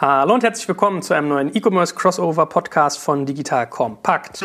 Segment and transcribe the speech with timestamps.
[0.00, 4.44] Hallo und herzlich willkommen zu einem neuen E-Commerce Crossover Podcast von Digital Compact.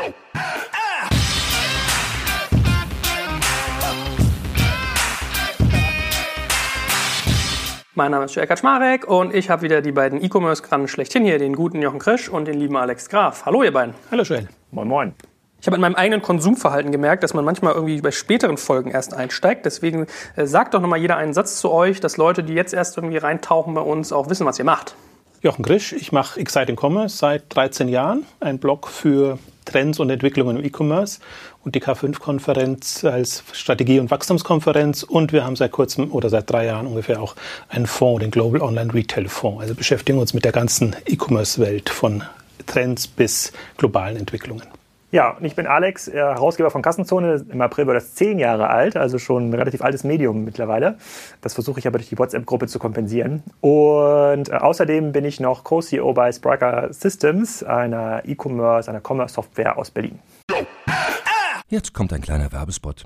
[7.93, 11.55] Mein Name ist Jörg Kaczmarek und ich habe wieder die beiden E-Commerce-Grannen schlechthin hier, den
[11.55, 13.45] guten Jochen Krisch und den lieben Alex Graf.
[13.45, 13.93] Hallo ihr beiden.
[14.09, 14.47] Hallo Joel.
[14.71, 15.13] Moin Moin.
[15.61, 19.13] Ich habe in meinem eigenen Konsumverhalten gemerkt, dass man manchmal irgendwie bei späteren Folgen erst
[19.13, 19.67] einsteigt.
[19.67, 22.97] Deswegen äh, sagt doch nochmal jeder einen Satz zu euch, dass Leute, die jetzt erst
[22.97, 24.95] irgendwie reintauchen bei uns, auch wissen, was ihr macht.
[25.43, 30.55] Jochen Grisch, ich mache Exciting Commerce seit 13 Jahren, ein Blog für Trends und Entwicklungen
[30.55, 31.19] im E-Commerce
[31.65, 36.67] und die K5-Konferenz als Strategie- und Wachstumskonferenz und wir haben seit kurzem oder seit drei
[36.67, 37.35] Jahren ungefähr auch
[37.67, 39.63] einen Fonds, den Global Online Retail Fonds.
[39.63, 42.23] Also beschäftigen uns mit der ganzen E-Commerce-Welt von
[42.65, 44.63] Trends bis globalen Entwicklungen.
[45.13, 47.45] Ja, und ich bin Alex, Herausgeber von Kassenzone.
[47.47, 50.97] Im April wird das zehn Jahre alt, also schon ein relativ altes Medium mittlerweile.
[51.39, 53.43] Das versuche ich aber durch die WhatsApp-Gruppe zu kompensieren.
[53.61, 59.91] Und äh, außerdem bin ich noch Co-CEO bei Spriker Systems, einer E-Commerce, einer Commerce-Software aus
[59.91, 60.17] Berlin.
[61.67, 63.05] Jetzt kommt ein kleiner Werbespot.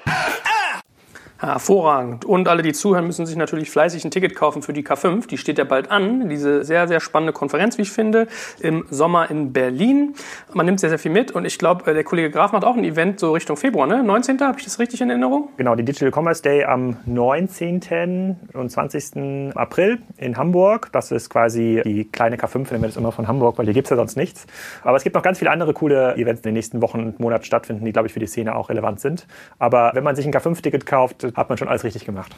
[1.41, 2.23] Hervorragend.
[2.23, 5.25] Und alle, die zuhören, müssen sich natürlich fleißig ein Ticket kaufen für die K5.
[5.25, 6.29] Die steht ja bald an.
[6.29, 8.27] Diese sehr, sehr spannende Konferenz, wie ich finde,
[8.59, 10.13] im Sommer in Berlin.
[10.53, 11.31] Man nimmt sehr, sehr viel mit.
[11.31, 14.03] Und ich glaube, äh, der Kollege Graf macht auch ein Event so Richtung Februar, ne?
[14.03, 14.39] 19.
[14.39, 15.49] Habe ich das richtig in Erinnerung?
[15.57, 18.37] Genau, die Digital Commerce Day am 19.
[18.53, 19.55] und 20.
[19.55, 20.89] April in Hamburg.
[20.91, 23.87] Das ist quasi die kleine K5, nennen wir das immer von Hamburg, weil hier gibt
[23.87, 24.45] es ja sonst nichts.
[24.83, 27.45] Aber es gibt noch ganz viele andere coole Events in den nächsten Wochen und Monaten
[27.45, 29.25] stattfinden, die, glaube ich, für die Szene auch relevant sind.
[29.57, 32.35] Aber wenn man sich ein K5-Ticket kauft, hat man schon alles richtig gemacht.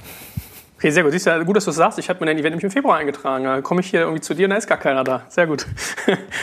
[0.84, 1.14] Okay, sehr gut.
[1.14, 1.98] Siehst du, gut, dass du es sagst.
[1.98, 3.46] Ich habe mir dein Event nämlich im Februar eingetragen.
[3.46, 5.22] Da komme ich hier irgendwie zu dir und da ist gar keiner da.
[5.30, 5.66] Sehr gut.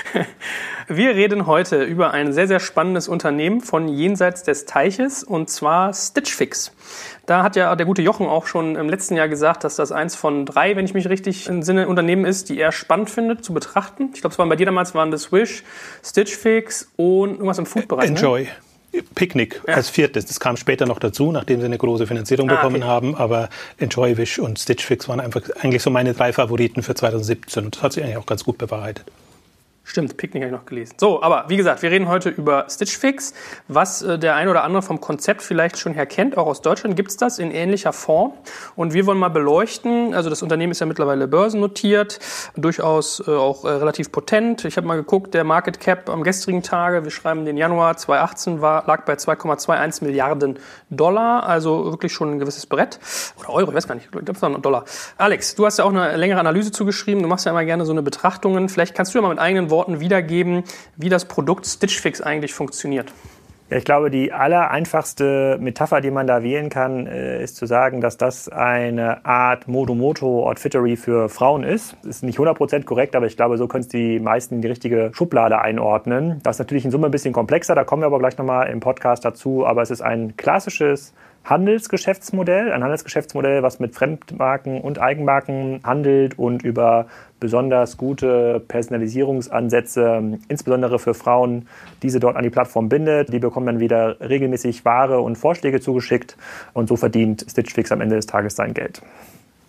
[0.89, 5.93] Wir reden heute über ein sehr, sehr spannendes Unternehmen von jenseits des Teiches und zwar
[5.93, 6.73] Stitch Fix.
[7.27, 10.17] Da hat ja der gute Jochen auch schon im letzten Jahr gesagt, dass das eins
[10.17, 13.53] von drei, wenn ich mich richtig im Sinne Unternehmen ist, die er spannend findet zu
[13.53, 14.11] betrachten.
[14.15, 15.65] Ich glaube, es waren bei dir damals waren das Wish,
[16.03, 18.11] Stitch Fix und irgendwas im Food-Bereich.
[18.11, 18.17] Ne?
[18.17, 18.43] Enjoy.
[18.45, 18.49] Ne?
[19.15, 19.75] Picknick ja.
[19.75, 20.27] als viertes.
[20.27, 22.91] Das kam später noch dazu, nachdem sie eine große Finanzierung ah, bekommen okay.
[22.91, 23.15] haben.
[23.15, 27.67] Aber Enjoy Wish und Stitch Fix waren einfach eigentlich so meine drei Favoriten für 2017.
[27.67, 29.07] Und das hat sich eigentlich auch ganz gut bewahrheitet.
[29.83, 30.95] Stimmt, Picknick habe ich noch gelesen.
[30.99, 33.35] So, aber wie gesagt, wir reden heute über Stitch Fix.
[33.67, 36.95] Was äh, der ein oder andere vom Konzept vielleicht schon her kennt, auch aus Deutschland
[36.97, 38.35] gibt es das in ähnlicher Form.
[38.77, 42.21] Und wir wollen mal beleuchten, also das Unternehmen ist ja mittlerweile börsennotiert,
[42.57, 44.65] durchaus äh, auch äh, relativ potent.
[44.65, 48.61] Ich habe mal geguckt, der Market Cap am gestrigen Tage, wir schreiben den Januar 2018,
[48.61, 50.59] war, lag bei 2,21 Milliarden
[50.91, 53.01] Dollar, also wirklich schon ein gewisses Brett.
[53.41, 54.85] Oder Euro, ich weiß gar nicht, ich glaube, es war ein Dollar.
[55.17, 57.93] Alex, du hast ja auch eine längere Analyse zugeschrieben, du machst ja immer gerne so
[57.93, 58.69] eine Betrachtungen.
[58.69, 60.65] Vielleicht kannst du ja mal mit eigenen Worten Worten wiedergeben,
[60.99, 63.15] wie das Produkt Stitch Fix eigentlich funktioniert?
[63.71, 68.03] Ich glaube, die aller einfachste Metapher, die man da wählen kann, äh, ist zu sagen,
[68.03, 71.97] dass das eine Art Modomoto Outfittery für Frauen ist.
[72.03, 74.69] Das ist nicht 100% korrekt, aber ich glaube, so können es die meisten in die
[74.69, 76.41] richtige Schublade einordnen.
[76.43, 78.81] Das ist natürlich in Summe ein bisschen komplexer, da kommen wir aber gleich nochmal im
[78.81, 81.15] Podcast dazu, aber es ist ein klassisches
[81.45, 87.07] Handelsgeschäftsmodell, ein Handelsgeschäftsmodell, was mit Fremdmarken und Eigenmarken handelt und über
[87.41, 91.67] besonders gute Personalisierungsansätze, insbesondere für Frauen,
[92.03, 93.33] diese dort an die Plattform bindet.
[93.33, 96.37] Die bekommen dann wieder regelmäßig Ware und Vorschläge zugeschickt
[96.75, 99.03] und so verdient Stitch Fix am Ende des Tages sein Geld.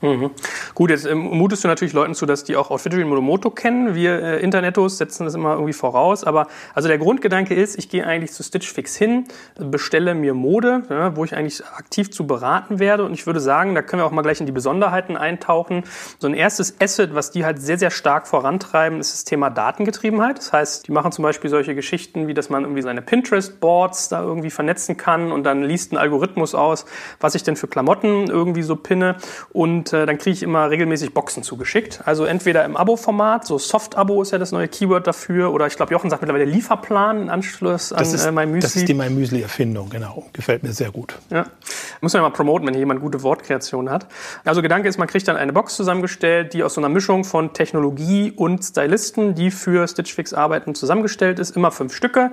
[0.02, 0.32] Mhm.
[0.74, 3.94] Gut, jetzt ähm, mutest du natürlich Leuten zu, dass die auch Outfittery Modomoto kennen.
[3.94, 6.24] Wir äh, Internetos setzen das immer irgendwie voraus.
[6.24, 9.26] Aber also der Grundgedanke ist, ich gehe eigentlich zu Stitch Fix hin,
[9.60, 13.06] bestelle mir Mode, ja, wo ich eigentlich aktiv zu beraten werde.
[13.06, 15.84] Und ich würde sagen, da können wir auch mal gleich in die Besonderheiten eintauchen.
[16.18, 20.40] So ein erstes Asset, was die halt sehr, sehr stark vorantreiben, ist das Thema Datengetriebenheit.
[20.40, 24.24] Das heißt, die machen zum Beispiel solche Geschichten, wie dass man irgendwie seine Pinterest-Boards da
[24.24, 26.86] irgendwie vernetzen kann und dann liest ein Algorithmus aus,
[27.20, 29.18] was ich denn für Klamotten irgendwie so pinne.
[29.54, 32.02] Und äh, dann kriege ich immer regelmäßig Boxen zugeschickt.
[32.06, 35.92] Also entweder im Abo-Format, so Soft-Abo ist ja das neue Keyword dafür, oder ich glaube,
[35.92, 38.62] Jochen sagt mittlerweile Lieferplan in Anschluss an ist, äh, mein Müsli.
[38.62, 40.26] Das ist die mein Müsli-Erfindung, genau.
[40.34, 41.16] Gefällt mir sehr gut.
[41.30, 41.46] Ja.
[42.02, 44.08] Muss man ja mal promoten, wenn hier jemand gute Wortkreation hat.
[44.44, 47.54] Also Gedanke ist, man kriegt dann eine Box zusammengestellt, die aus so einer Mischung von
[47.54, 51.56] Technologie und Stylisten, die für Stitch Fix arbeiten, zusammengestellt ist.
[51.56, 52.32] Immer fünf Stücke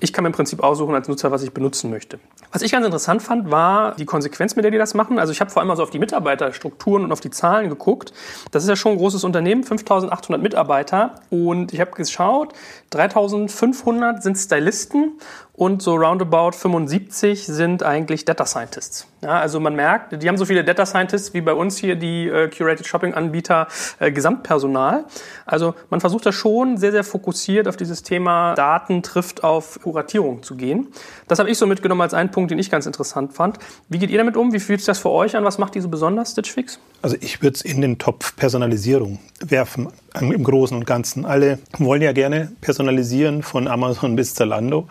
[0.00, 2.18] ich kann mir im Prinzip aussuchen als Nutzer, was ich benutzen möchte.
[2.52, 5.18] Was ich ganz interessant fand, war die Konsequenz, mit der die das machen.
[5.18, 8.12] Also ich habe vor allem also auf die Mitarbeiterstrukturen und auf die Zahlen geguckt.
[8.50, 11.14] Das ist ja schon ein großes Unternehmen, 5800 Mitarbeiter.
[11.30, 12.52] Und ich habe geschaut,
[12.90, 15.18] 3500 sind Stylisten
[15.56, 19.06] und so roundabout 75 sind eigentlich Data Scientists.
[19.22, 22.28] Ja, also man merkt, die haben so viele Data Scientists wie bei uns hier die
[22.28, 23.66] äh, Curated Shopping Anbieter
[23.98, 25.06] äh, Gesamtpersonal.
[25.46, 30.42] Also man versucht da schon sehr, sehr fokussiert auf dieses Thema Daten trifft auf Kuratierung
[30.42, 30.88] zu gehen.
[31.26, 33.58] Das habe ich so mitgenommen als einen Punkt, den ich ganz interessant fand.
[33.88, 34.52] Wie geht ihr damit um?
[34.52, 35.44] Wie fühlt sich das für euch an?
[35.44, 36.78] Was macht die so besonders, Stitch Fix?
[37.02, 39.88] Also ich würde es in den Topf Personalisierung werfen,
[40.20, 41.24] im Großen und Ganzen.
[41.24, 44.88] Alle wollen ja gerne personalisieren, von Amazon bis Zalando.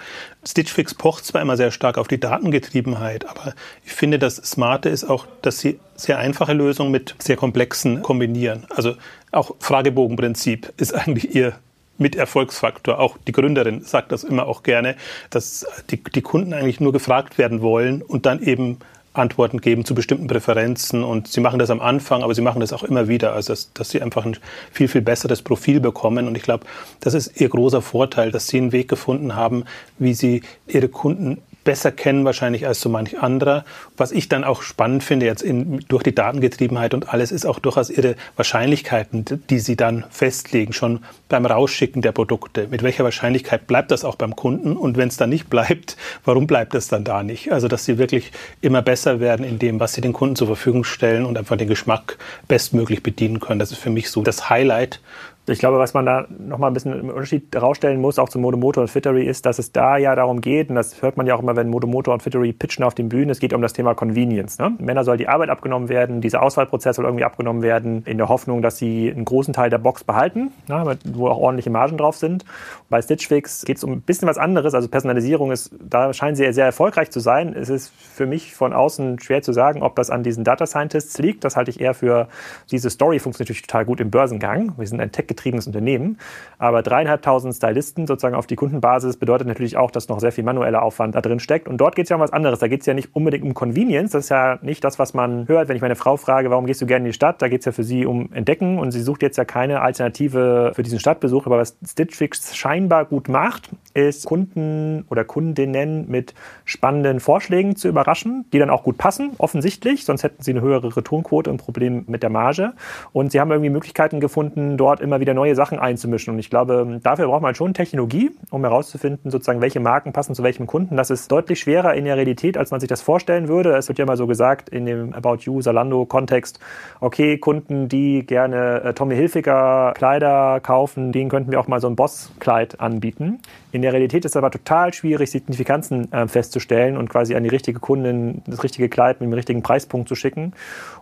[0.48, 3.54] Stitch Fix pocht zwar immer sehr stark auf die Datengetriebenheit, aber
[3.84, 8.66] ich finde, das Smarte ist auch, dass sie sehr einfache Lösungen mit sehr komplexen kombinieren.
[8.70, 8.96] Also
[9.32, 11.54] auch Fragebogenprinzip ist eigentlich ihr
[11.98, 13.00] mit Erfolgsfaktor.
[13.00, 14.96] Auch die Gründerin sagt das immer auch gerne,
[15.30, 18.80] dass die, die Kunden eigentlich nur gefragt werden wollen und dann eben
[19.18, 21.04] Antworten geben zu bestimmten Präferenzen.
[21.04, 23.74] Und sie machen das am Anfang, aber sie machen das auch immer wieder, also dass,
[23.74, 24.38] dass sie einfach ein
[24.72, 26.28] viel, viel besseres Profil bekommen.
[26.28, 26.66] Und ich glaube,
[27.00, 29.66] das ist ihr großer Vorteil, dass sie einen Weg gefunden haben,
[30.00, 33.66] wie sie ihre Kunden besser kennen wahrscheinlich als so manch anderer.
[33.98, 37.60] Was ich dann auch spannend finde jetzt in, durch die Datengetriebenheit und alles ist auch
[37.60, 42.68] durchaus ihre Wahrscheinlichkeiten, die sie dann festlegen, schon beim Rausschicken der Produkte.
[42.70, 44.78] Mit welcher Wahrscheinlichkeit bleibt das auch beim Kunden?
[44.78, 47.52] Und wenn es dann nicht bleibt, warum bleibt es dann da nicht?
[47.52, 50.86] Also, dass sie wirklich immer besser werden in dem, was sie den Kunden zur Verfügung
[50.86, 53.60] stellen und einfach den Geschmack bestmöglich bedienen können.
[53.60, 55.02] Das ist für mich so das Highlight
[55.48, 58.82] ich glaube, was man da nochmal ein bisschen im Unterschied herausstellen muss, auch zu Modomoto
[58.82, 61.40] und Fittery, ist, dass es da ja darum geht, und das hört man ja auch
[61.40, 64.58] immer, wenn Modomoto und Fittery pitchen auf den Bühnen, es geht um das Thema Convenience.
[64.58, 64.76] Ne?
[64.80, 68.62] Männer soll die Arbeit abgenommen werden, dieser Auswahlprozess soll irgendwie abgenommen werden, in der Hoffnung,
[68.62, 70.98] dass sie einen großen Teil der Box behalten, ne?
[71.06, 72.44] wo auch ordentliche Margen drauf sind.
[72.90, 76.36] Bei Stitch Fix geht es um ein bisschen was anderes, also Personalisierung ist, da scheinen
[76.36, 77.54] sie sehr erfolgreich zu sein.
[77.54, 81.18] Es ist für mich von außen schwer zu sagen, ob das an diesen Data Scientists
[81.20, 81.44] liegt.
[81.44, 82.28] Das halte ich eher für,
[82.72, 84.74] diese Story funktioniert natürlich total gut im Börsengang.
[84.78, 86.18] Wir sind ein Tech getriebenes Unternehmen.
[86.58, 90.82] Aber dreieinhalbtausend Stylisten sozusagen auf die Kundenbasis bedeutet natürlich auch, dass noch sehr viel manueller
[90.82, 91.68] Aufwand da drin steckt.
[91.68, 92.60] Und dort geht es ja um was anderes.
[92.60, 94.12] Da geht es ja nicht unbedingt um Convenience.
[94.12, 96.82] Das ist ja nicht das, was man hört, wenn ich meine Frau frage, warum gehst
[96.82, 97.42] du gerne in die Stadt?
[97.42, 100.72] Da geht es ja für sie um Entdecken und sie sucht jetzt ja keine Alternative
[100.76, 101.46] für diesen Stadtbesuch.
[101.46, 107.88] Aber was Stitch Fix scheinbar gut macht, ist Kunden oder Kundinnen mit spannenden Vorschlägen zu
[107.88, 110.06] überraschen, die dann auch gut passen, offensichtlich.
[110.06, 112.74] Sonst hätten sie eine höhere Returnquote und ein Problem mit der Marge.
[113.14, 116.34] Und sie haben irgendwie Möglichkeiten gefunden, dort immer wieder neue Sachen einzumischen.
[116.34, 120.44] Und ich glaube, dafür braucht man schon Technologie, um herauszufinden, sozusagen, welche Marken passen zu
[120.44, 120.98] welchem Kunden.
[120.98, 123.76] Das ist deutlich schwerer in der Realität, als man sich das vorstellen würde.
[123.78, 126.60] Es wird ja mal so gesagt in dem About You, Salando-Kontext,
[127.00, 131.88] okay, Kunden, die gerne äh, Tommy Hilfiger Kleider kaufen, denen könnten wir auch mal so
[131.88, 133.40] ein Boss-Kleid anbieten.
[133.72, 137.50] In der Realität ist es aber total schwierig, Signifikanzen äh, festzustellen und quasi an die
[137.50, 140.54] richtige Kundin das richtige Kleid mit dem richtigen Preispunkt zu schicken.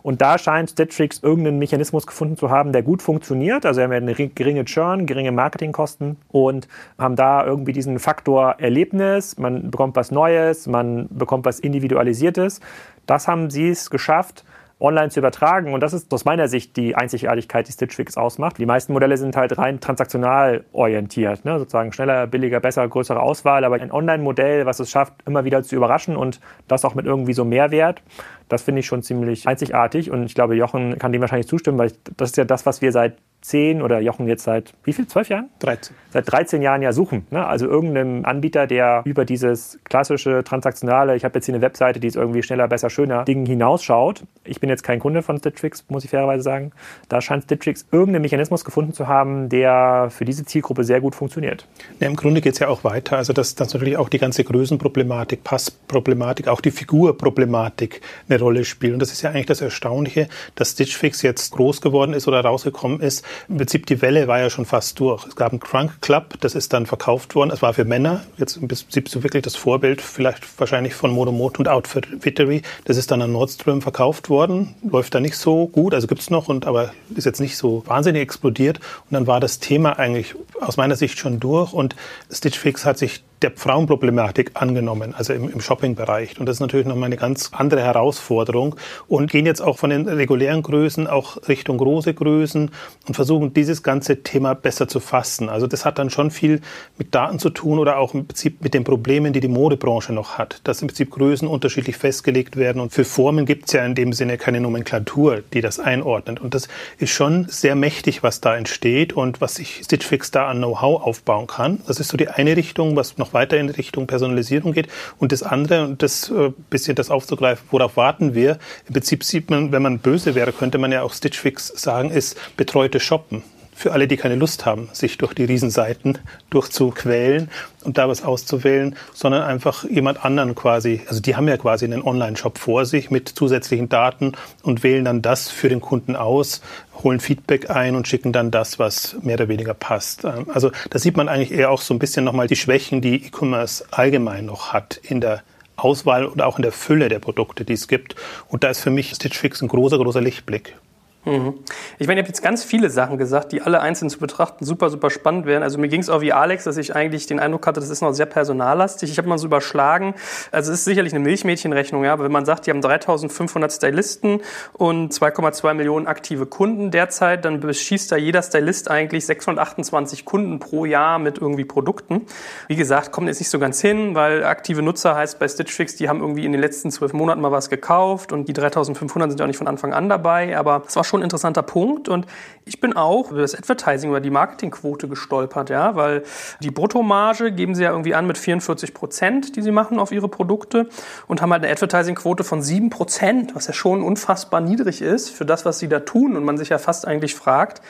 [0.02, 3.66] Und da scheint Stitchfix irgendeinen Mechanismus gefunden zu haben, der gut funktioniert.
[3.66, 8.56] Also wir haben ja eine geringe Churn, geringe Marketingkosten und haben da irgendwie diesen Faktor
[8.58, 9.38] Erlebnis.
[9.38, 12.60] Man bekommt was Neues, man bekommt was Individualisiertes.
[13.06, 14.44] Das haben sie es geschafft,
[14.80, 15.72] online zu übertragen.
[15.72, 18.58] Und das ist aus meiner Sicht die Einzigartigkeit, die Stitch Fix ausmacht.
[18.58, 21.58] Die meisten Modelle sind halt rein transaktional orientiert, ne?
[21.58, 23.64] sozusagen schneller, billiger, besser, größere Auswahl.
[23.64, 27.32] Aber ein Online-Modell, was es schafft, immer wieder zu überraschen und das auch mit irgendwie
[27.32, 28.02] so Mehrwert,
[28.48, 30.10] das finde ich schon ziemlich einzigartig.
[30.10, 32.82] Und ich glaube, Jochen kann dem wahrscheinlich zustimmen, weil ich, das ist ja das, was
[32.82, 35.06] wir seit zehn oder Jochen jetzt seit wie viel?
[35.06, 35.50] Zwölf Jahren?
[35.58, 35.94] 13.
[36.10, 37.26] Seit 13 Jahren ja suchen.
[37.30, 37.46] Ne?
[37.46, 42.06] Also irgendeinem Anbieter, der über dieses klassische transaktionale, ich habe jetzt hier eine Webseite, die
[42.06, 45.84] ist irgendwie schneller, besser, schöner, Ding hinausschaut Ich bin jetzt kein Kunde von Stitch Fix,
[45.88, 46.72] muss ich fairerweise sagen.
[47.10, 51.14] Da scheint Stitch Fix irgendeinen Mechanismus gefunden zu haben, der für diese Zielgruppe sehr gut
[51.14, 51.66] funktioniert.
[52.00, 53.18] Ja, Im Grunde geht es ja auch weiter.
[53.18, 58.94] Also dass, dass natürlich auch die ganze Größenproblematik, Passproblematik, auch die Figurproblematik eine Rolle spielt.
[58.94, 62.40] Und das ist ja eigentlich das Erstaunliche, dass Stitch Fix jetzt groß geworden ist oder
[62.40, 63.24] rausgekommen ist.
[63.48, 65.26] Im Prinzip die Welle war ja schon fast durch.
[65.26, 67.50] Es gab einen Crunk Club, das ist dann verkauft worden.
[67.50, 68.24] Es war für Männer.
[68.36, 72.62] Jetzt im Prinzip so wirklich das Vorbild, vielleicht wahrscheinlich von Monomoto und Outfittery.
[72.84, 74.74] Das ist dann an Nordstrom verkauft worden.
[74.82, 75.94] Läuft da nicht so gut.
[75.94, 78.78] Also gibt es noch, und aber ist jetzt nicht so wahnsinnig explodiert.
[78.78, 81.72] Und dann war das Thema eigentlich aus meiner Sicht schon durch.
[81.72, 81.96] Und
[82.30, 86.38] Stitch Fix hat sich der Frauenproblematik angenommen, also im, im Shopping-Bereich.
[86.40, 88.76] Und das ist natürlich nochmal eine ganz andere Herausforderung
[89.08, 92.70] und gehen jetzt auch von den regulären Größen auch Richtung große Größen
[93.06, 95.48] und versuchen dieses ganze Thema besser zu fassen.
[95.48, 96.60] Also das hat dann schon viel
[96.98, 100.38] mit Daten zu tun oder auch im Prinzip mit den Problemen, die die Modebranche noch
[100.38, 103.94] hat, dass im Prinzip Größen unterschiedlich festgelegt werden und für Formen gibt es ja in
[103.94, 106.40] dem Sinne keine Nomenklatur, die das einordnet.
[106.40, 110.48] Und das ist schon sehr mächtig, was da entsteht und was sich Stitch Fix da
[110.48, 111.80] an Know-how aufbauen kann.
[111.86, 114.88] Das ist so die eine Richtung, was noch weiter in Richtung Personalisierung geht.
[115.18, 118.58] Und das andere, und das äh, bisschen das aufzugreifen, worauf warten wir?
[118.86, 122.10] Im Prinzip sieht man, wenn man böse wäre, könnte man ja auch Stitch Fix sagen,
[122.10, 123.42] ist betreute Shoppen
[123.74, 126.18] für alle, die keine Lust haben, sich durch die Riesenseiten
[126.50, 127.50] durchzuquälen
[127.84, 132.02] und da was auszuwählen, sondern einfach jemand anderen quasi, also die haben ja quasi einen
[132.02, 136.62] Online-Shop vor sich mit zusätzlichen Daten und wählen dann das für den Kunden aus,
[137.02, 140.24] holen Feedback ein und schicken dann das, was mehr oder weniger passt.
[140.24, 143.26] Ähm, also da sieht man eigentlich eher auch so ein bisschen nochmal die Schwächen, die
[143.26, 145.42] E-Commerce allgemein noch hat in der
[145.76, 148.14] Auswahl und auch in der Fülle der Produkte, die es gibt.
[148.48, 150.76] Und da ist für mich Stitch Fix ein großer, großer Lichtblick.
[151.24, 151.54] Mhm.
[151.98, 154.90] Ich meine, ihr habt jetzt ganz viele Sachen gesagt, die alle einzeln zu betrachten super,
[154.90, 155.62] super spannend wären.
[155.62, 158.02] Also mir ging es auch wie Alex, dass ich eigentlich den Eindruck hatte, das ist
[158.02, 159.10] noch sehr personallastig.
[159.10, 160.14] Ich habe mal so überschlagen.
[160.52, 164.40] Also es ist sicherlich eine Milchmädchenrechnung, ja, aber wenn man sagt, die haben 3500 Stylisten
[164.74, 170.84] und 2,2 Millionen aktive Kunden derzeit, dann beschießt da jeder Stylist eigentlich 628 Kunden pro
[170.84, 172.22] Jahr mit irgendwie Produkten.
[172.68, 175.96] Wie gesagt, kommt jetzt nicht so ganz hin, weil aktive Nutzer heißt bei Stitch Fix,
[175.96, 179.40] die haben irgendwie in den letzten zwölf Monaten mal was gekauft und die 3500 sind
[179.40, 182.08] ja auch nicht von Anfang an dabei, aber es war schon schon ein interessanter Punkt.
[182.08, 182.26] Und
[182.64, 186.24] ich bin auch über das Advertising, über die Marketingquote gestolpert, ja, weil
[186.60, 190.28] die Bruttomarge geben sie ja irgendwie an mit 44 Prozent, die sie machen auf ihre
[190.28, 190.88] Produkte
[191.28, 195.44] und haben halt eine Advertising-Quote von 7 Prozent, was ja schon unfassbar niedrig ist für
[195.44, 196.36] das, was sie da tun.
[196.36, 197.80] Und man sich ja fast eigentlich fragt,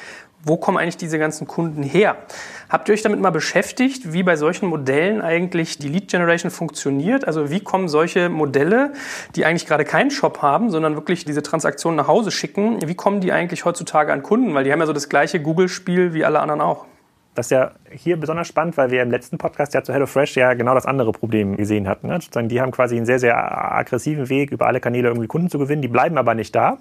[0.45, 2.17] wo kommen eigentlich diese ganzen Kunden her?
[2.69, 7.27] Habt ihr euch damit mal beschäftigt, wie bei solchen Modellen eigentlich die Lead Generation funktioniert?
[7.27, 8.93] Also wie kommen solche Modelle,
[9.37, 13.21] die eigentlich gerade keinen Shop haben, sondern wirklich diese Transaktionen nach Hause schicken, wie kommen
[13.21, 14.55] die eigentlich heutzutage an Kunden?
[14.55, 16.87] Weil die haben ja so das gleiche Google-Spiel wie alle anderen auch.
[17.35, 20.55] Das ist ja hier besonders spannend, weil wir im letzten Podcast ja zu HelloFresh ja
[20.55, 22.09] genau das andere Problem gesehen hatten.
[22.09, 22.19] Ne?
[22.47, 23.37] Die haben quasi einen sehr, sehr
[23.75, 25.83] aggressiven Weg, über alle Kanäle irgendwie Kunden zu gewinnen.
[25.83, 26.79] Die bleiben aber nicht da.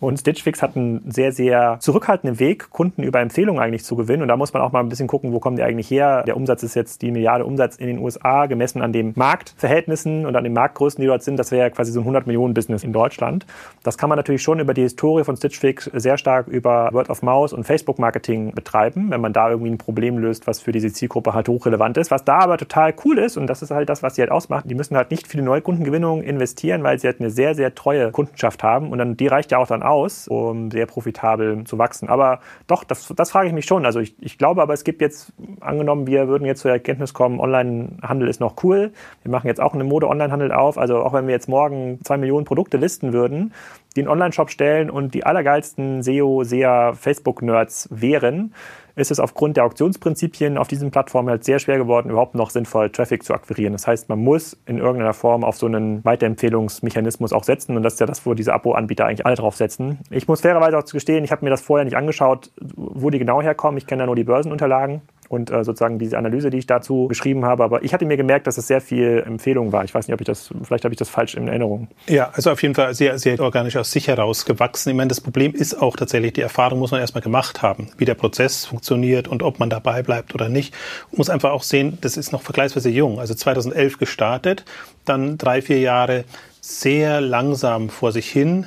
[0.00, 4.22] Und Stitch Fix hat einen sehr, sehr zurückhaltenden Weg, Kunden über Empfehlungen eigentlich zu gewinnen.
[4.22, 6.22] Und da muss man auch mal ein bisschen gucken, wo kommen die eigentlich her.
[6.26, 10.36] Der Umsatz ist jetzt die Milliarde Umsatz in den USA, gemessen an den Marktverhältnissen und
[10.36, 11.38] an den Marktgrößen, die dort sind.
[11.38, 13.46] Das wäre ja quasi so ein 100 Millionen Business in Deutschland.
[13.82, 17.10] Das kann man natürlich schon über die Historie von Stitch Fix sehr stark über Word
[17.10, 20.72] of Mouse und Facebook Marketing betreiben, wenn man da irgendwie ein Problem löst, was für
[20.72, 22.10] diese Zielgruppe halt hochrelevant ist.
[22.10, 24.64] Was da aber total cool ist, und das ist halt das, was sie halt ausmacht,
[24.68, 28.62] die müssen halt nicht viele Neukundengewinnungen investieren, weil sie halt eine sehr, sehr treue Kundenschaft
[28.62, 28.90] haben.
[28.90, 32.08] Und dann die reicht ja auch dann aus, um sehr profitabel zu wachsen.
[32.08, 33.86] Aber doch, das, das frage ich mich schon.
[33.86, 37.40] Also ich, ich glaube aber, es gibt jetzt, angenommen, wir würden jetzt zur Erkenntnis kommen,
[37.40, 38.92] Onlinehandel ist noch cool.
[39.22, 40.78] Wir machen jetzt auch eine Mode-Onlinehandel auf.
[40.78, 43.52] Also auch wenn wir jetzt morgen zwei Millionen Produkte listen würden,
[43.96, 48.52] die einen Online-Shop stellen und die allergeilsten SEO, SEA, Facebook-Nerds wären,
[48.96, 52.90] ist es aufgrund der Auktionsprinzipien auf diesen Plattformen halt sehr schwer geworden, überhaupt noch sinnvoll
[52.90, 53.72] Traffic zu akquirieren.
[53.72, 57.94] Das heißt, man muss in irgendeiner Form auf so einen Weiterempfehlungsmechanismus auch setzen und das
[57.94, 59.98] ist ja das, wo diese Abo-Anbieter eigentlich alle drauf setzen.
[60.10, 63.42] Ich muss fairerweise auch gestehen, ich habe mir das vorher nicht angeschaut, wo die genau
[63.42, 63.78] herkommen.
[63.78, 67.44] Ich kenne ja nur die Börsenunterlagen und äh, sozusagen diese Analyse, die ich dazu geschrieben
[67.44, 67.64] habe.
[67.64, 69.84] Aber ich hatte mir gemerkt, dass es sehr viel Empfehlung war.
[69.84, 71.88] Ich weiß nicht, ob ich das, vielleicht habe ich das falsch in Erinnerung.
[72.08, 74.90] Ja, also auf jeden Fall sehr, sehr organisch aus sich heraus gewachsen.
[74.90, 78.04] Ich meine, das Problem ist auch tatsächlich, die Erfahrung muss man erstmal gemacht haben, wie
[78.04, 80.74] der Prozess funktioniert und ob man dabei bleibt oder nicht.
[81.10, 83.18] Man muss einfach auch sehen, das ist noch vergleichsweise jung.
[83.18, 84.64] Also 2011 gestartet,
[85.04, 86.24] dann drei, vier Jahre
[86.60, 88.66] sehr langsam vor sich hin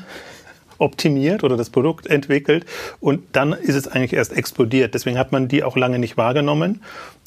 [0.80, 2.66] optimiert oder das Produkt entwickelt
[3.00, 4.94] und dann ist es eigentlich erst explodiert.
[4.94, 6.82] Deswegen hat man die auch lange nicht wahrgenommen.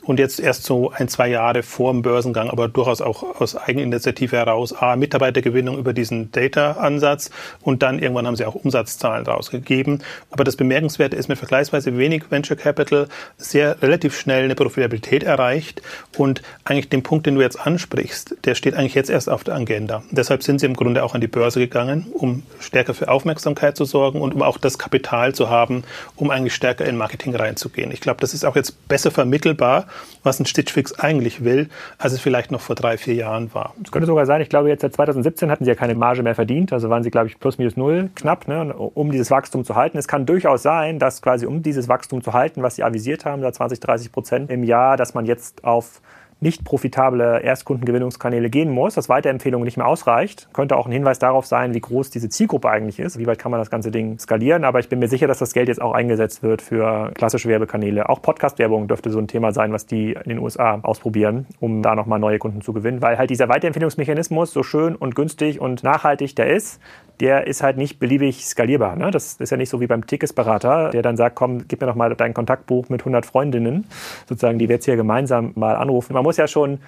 [0.05, 4.37] Und jetzt erst so ein, zwei Jahre vor dem Börsengang, aber durchaus auch aus Eigeninitiative
[4.37, 7.31] heraus, A, Mitarbeitergewinnung über diesen Data-Ansatz
[7.63, 10.03] und dann irgendwann haben sie auch Umsatzzahlen rausgegeben.
[10.31, 15.83] Aber das Bemerkenswerte ist mit vergleichsweise wenig Venture Capital sehr relativ schnell eine Profitabilität erreicht
[16.17, 19.55] und eigentlich den Punkt, den du jetzt ansprichst, der steht eigentlich jetzt erst auf der
[19.55, 20.03] Agenda.
[20.11, 23.85] Deshalb sind sie im Grunde auch an die Börse gegangen, um stärker für Aufmerksamkeit zu
[23.85, 25.85] sorgen und um auch das Kapital zu haben,
[26.17, 27.91] um eigentlich stärker in Marketing reinzugehen.
[27.93, 29.87] Ich glaube, das ist auch jetzt besser vermittelbar,
[30.23, 31.69] was ein Stitch Fix eigentlich will,
[31.99, 33.75] als es vielleicht noch vor drei, vier Jahren war.
[33.83, 36.35] Es könnte sogar sein, ich glaube, jetzt seit 2017 hatten sie ja keine Marge mehr
[36.35, 39.75] verdient, also waren sie, glaube ich, plus minus null knapp, ne, um dieses Wachstum zu
[39.75, 39.99] halten.
[39.99, 43.43] Es kann durchaus sein, dass quasi um dieses Wachstum zu halten, was sie avisiert haben,
[43.43, 46.01] da 20, 30 Prozent im Jahr, dass man jetzt auf
[46.41, 50.49] nicht profitable Erstkundengewinnungskanäle gehen muss, dass Weiterempfehlung nicht mehr ausreicht.
[50.53, 53.51] Könnte auch ein Hinweis darauf sein, wie groß diese Zielgruppe eigentlich ist, wie weit kann
[53.51, 54.65] man das ganze Ding skalieren.
[54.65, 58.09] Aber ich bin mir sicher, dass das Geld jetzt auch eingesetzt wird für klassische Werbekanäle.
[58.09, 61.95] Auch Podcast-Werbung dürfte so ein Thema sein, was die in den USA ausprobieren, um da
[61.95, 63.03] nochmal neue Kunden zu gewinnen.
[63.03, 66.81] Weil halt dieser Weiterempfehlungsmechanismus, so schön und günstig und nachhaltig der ist,
[67.21, 68.97] der ist halt nicht beliebig skalierbar.
[68.97, 69.11] Ne?
[69.11, 71.95] Das ist ja nicht so wie beim Ticketsberater, der dann sagt, komm, gib mir noch
[71.95, 73.87] mal dein Kontaktbuch mit 100 Freundinnen,
[74.27, 76.15] sozusagen, die wir jetzt hier gemeinsam mal anrufen.
[76.15, 76.79] Man muss ja schon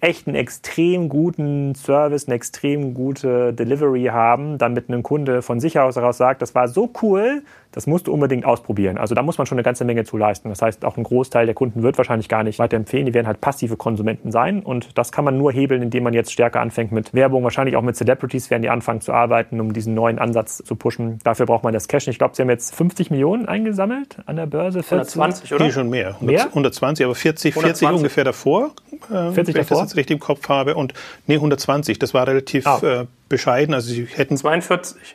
[0.00, 5.78] echt einen extrem guten Service, eine extrem gute Delivery haben, damit ein Kunde von sich
[5.78, 7.42] aus heraus sagt, das war so cool,
[7.76, 8.96] das musst du unbedingt ausprobieren.
[8.96, 10.48] Also da muss man schon eine ganze Menge zu leisten.
[10.48, 13.04] Das heißt, auch ein Großteil der Kunden wird wahrscheinlich gar nicht weiterempfehlen.
[13.04, 14.62] Die werden halt passive Konsumenten sein.
[14.62, 17.44] Und das kann man nur hebeln, indem man jetzt stärker anfängt mit Werbung.
[17.44, 21.18] Wahrscheinlich auch mit Celebrities werden die anfangen zu arbeiten, um diesen neuen Ansatz zu pushen.
[21.22, 22.08] Dafür braucht man das Cash.
[22.08, 24.78] Ich glaube, sie haben jetzt 50 Millionen eingesammelt an der Börse.
[24.78, 25.66] 120, oder?
[25.66, 26.16] Nee, schon mehr.
[26.22, 26.46] mehr?
[26.46, 27.96] 120, aber 40, 40 120.
[27.98, 28.70] ungefähr davor.
[29.10, 29.60] Äh, 40 wenn davor?
[29.60, 30.76] ich das jetzt richtig im Kopf habe.
[30.76, 30.94] Und
[31.26, 31.98] nee, 120.
[31.98, 32.80] Das war relativ ah.
[32.82, 33.74] äh, bescheiden.
[33.74, 35.14] Also sie hätten 42.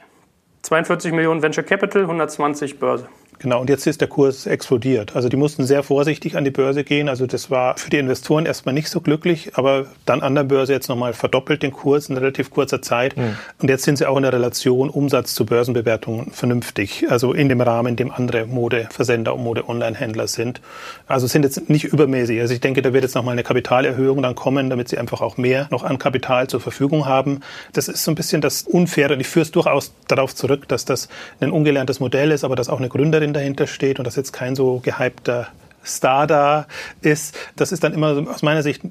[0.64, 3.08] 42 Millionen Venture Capital, 120 Börse.
[3.42, 5.16] Genau, und jetzt ist der Kurs explodiert.
[5.16, 7.10] Also die mussten sehr vorsichtig an die Börse gehen.
[7.10, 10.74] Also das war für die Investoren erstmal nicht so glücklich, aber dann an der Börse
[10.74, 13.18] jetzt nochmal verdoppelt den Kurs in relativ kurzer Zeit.
[13.18, 13.36] Mhm.
[13.60, 17.08] Und jetzt sind sie auch in der Relation Umsatz zu Börsenbewertungen vernünftig.
[17.10, 20.62] Also in dem Rahmen, in dem andere Modeversender und Mode-Online-Händler sind.
[21.08, 22.40] Also sind jetzt nicht übermäßig.
[22.42, 25.38] Also ich denke, da wird jetzt nochmal eine Kapitalerhöhung dann kommen, damit sie einfach auch
[25.38, 27.40] mehr noch an Kapital zur Verfügung haben.
[27.74, 29.14] Das ist so ein bisschen das Unfaire.
[29.14, 32.70] Und ich führe es durchaus darauf zurück, dass das ein ungelerntes Modell ist, aber dass
[32.70, 35.48] auch eine Gründerin Marketing dahinter steht und dass jetzt kein so gehypter
[35.84, 36.68] Star da
[37.02, 37.38] ist.
[37.56, 38.82] Das ist dann immer aus meiner Sicht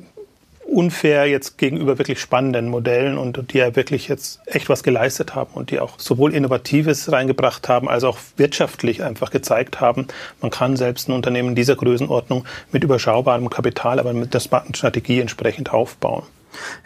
[0.66, 5.50] unfair jetzt gegenüber wirklich spannenden Modellen und die ja wirklich jetzt echt was geleistet haben
[5.54, 10.06] und die auch sowohl Innovatives reingebracht haben, als auch wirtschaftlich einfach gezeigt haben,
[10.40, 15.20] man kann selbst ein Unternehmen dieser Größenordnung mit überschaubarem Kapital, aber mit der smarten Strategie
[15.20, 16.23] entsprechend aufbauen.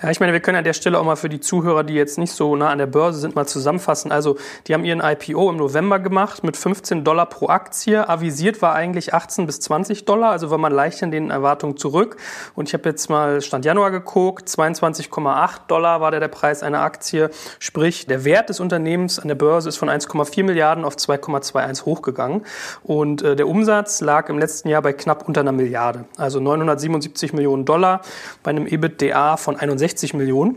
[0.03, 2.19] Ja, ich meine, wir können an der Stelle auch mal für die Zuhörer, die jetzt
[2.19, 4.13] nicht so nah an der Börse sind, mal zusammenfassen.
[4.13, 8.09] Also, die haben ihren IPO im November gemacht mit 15 Dollar pro Aktie.
[8.09, 12.17] Avisiert war eigentlich 18 bis 20 Dollar, also war man leicht in den Erwartungen zurück.
[12.55, 16.81] Und ich habe jetzt mal Stand Januar geguckt, 22,8 Dollar war der, der Preis einer
[16.81, 17.31] Aktie.
[17.59, 22.45] Sprich, der Wert des Unternehmens an der Börse ist von 1,4 Milliarden auf 2,21 hochgegangen.
[22.83, 27.33] Und äh, der Umsatz lag im letzten Jahr bei knapp unter einer Milliarde, also 977
[27.33, 28.01] Millionen Dollar
[28.43, 30.57] bei einem EBITDA von 61 Millionen.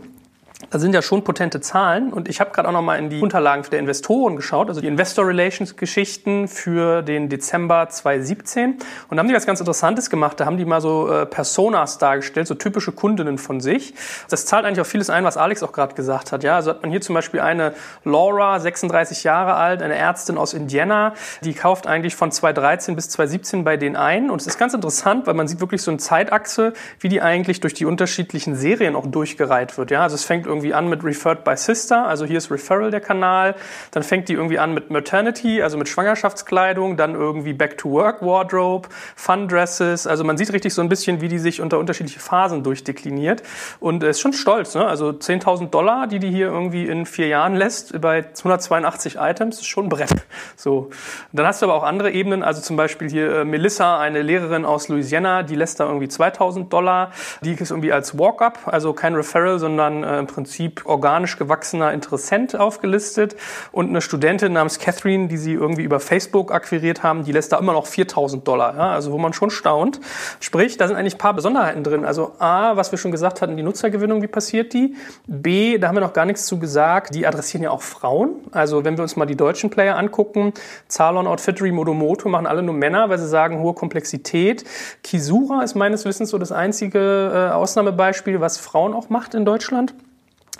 [0.70, 3.20] Das sind ja schon potente Zahlen und ich habe gerade auch noch mal in die
[3.20, 8.72] Unterlagen der Investoren geschaut, also die Investor Relations Geschichten für den Dezember 2017
[9.08, 10.40] und da haben die was ganz Interessantes gemacht.
[10.40, 13.94] Da haben die mal so äh, Personas dargestellt, so typische Kundinnen von sich.
[14.28, 16.42] Das zahlt eigentlich auf vieles ein, was Alex auch gerade gesagt hat.
[16.42, 20.54] Ja, also hat man hier zum Beispiel eine Laura, 36 Jahre alt, eine Ärztin aus
[20.54, 24.74] Indiana, die kauft eigentlich von 2013 bis 2017 bei denen ein und es ist ganz
[24.74, 28.96] interessant, weil man sieht wirklich so eine Zeitachse, wie die eigentlich durch die unterschiedlichen Serien
[28.96, 29.92] auch durchgereiht wird.
[29.92, 33.00] Ja, also es fängt irgendwie an mit Referred by Sister, also hier ist Referral der
[33.00, 33.54] Kanal.
[33.92, 38.22] Dann fängt die irgendwie an mit Maternity, also mit Schwangerschaftskleidung, dann irgendwie Back to Work
[38.22, 40.06] Wardrobe, Fun Dresses.
[40.06, 43.42] Also man sieht richtig so ein bisschen, wie die sich unter unterschiedliche Phasen durchdekliniert.
[43.80, 44.86] Und ist schon stolz, ne?
[44.86, 49.66] Also 10.000 Dollar, die die hier irgendwie in vier Jahren lässt, bei 182 Items, ist
[49.66, 50.14] schon ein Brett.
[50.56, 50.90] So.
[51.32, 54.64] dann hast du aber auch andere Ebenen, also zum Beispiel hier äh, Melissa, eine Lehrerin
[54.64, 57.12] aus Louisiana, die lässt da irgendwie 2.000 Dollar.
[57.42, 60.37] Die ist irgendwie als Walk-up, also kein Referral, sondern äh, im Prinzip
[60.84, 63.36] organisch gewachsener Interessent aufgelistet
[63.72, 67.58] und eine Studentin namens Catherine, die sie irgendwie über Facebook akquiriert haben, die lässt da
[67.58, 70.00] immer noch 4000 Dollar, ja, also wo man schon staunt.
[70.40, 72.04] Sprich, da sind eigentlich ein paar Besonderheiten drin.
[72.04, 74.94] Also A, was wir schon gesagt hatten, die Nutzergewinnung, wie passiert die?
[75.26, 78.36] B, da haben wir noch gar nichts zu gesagt, die adressieren ja auch Frauen.
[78.52, 80.52] Also wenn wir uns mal die deutschen Player angucken,
[80.88, 84.64] Zalon, Outfittery, Modomoto machen alle nur Männer, weil sie sagen, hohe Komplexität.
[85.02, 89.94] Kisura ist meines Wissens so das einzige äh, Ausnahmebeispiel, was Frauen auch macht in Deutschland.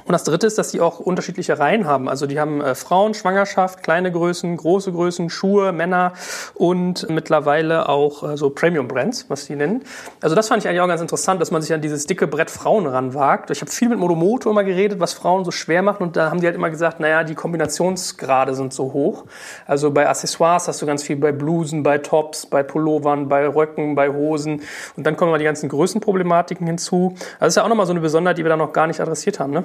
[0.08, 2.08] Und das dritte ist, dass die auch unterschiedliche Reihen haben.
[2.08, 6.14] Also die haben äh, Frauen, Schwangerschaft, kleine Größen, große Größen, Schuhe, Männer
[6.54, 9.82] und mittlerweile auch äh, so Premium-Brands, was die nennen.
[10.22, 12.48] Also das fand ich eigentlich auch ganz interessant, dass man sich an dieses dicke Brett
[12.48, 13.50] Frauen ranwagt.
[13.50, 16.40] Ich habe viel mit Modomoto immer geredet, was Frauen so schwer machen und da haben
[16.40, 19.26] die halt immer gesagt, naja, die Kombinationsgrade sind so hoch.
[19.66, 23.94] Also bei Accessoires hast du ganz viel bei Blusen, bei Tops, bei Pullovern, bei Röcken,
[23.94, 24.62] bei Hosen
[24.96, 27.12] und dann kommen mal die ganzen Größenproblematiken hinzu.
[27.14, 29.00] Also das ist ja auch nochmal so eine Besonderheit, die wir da noch gar nicht
[29.00, 29.64] adressiert haben, ne?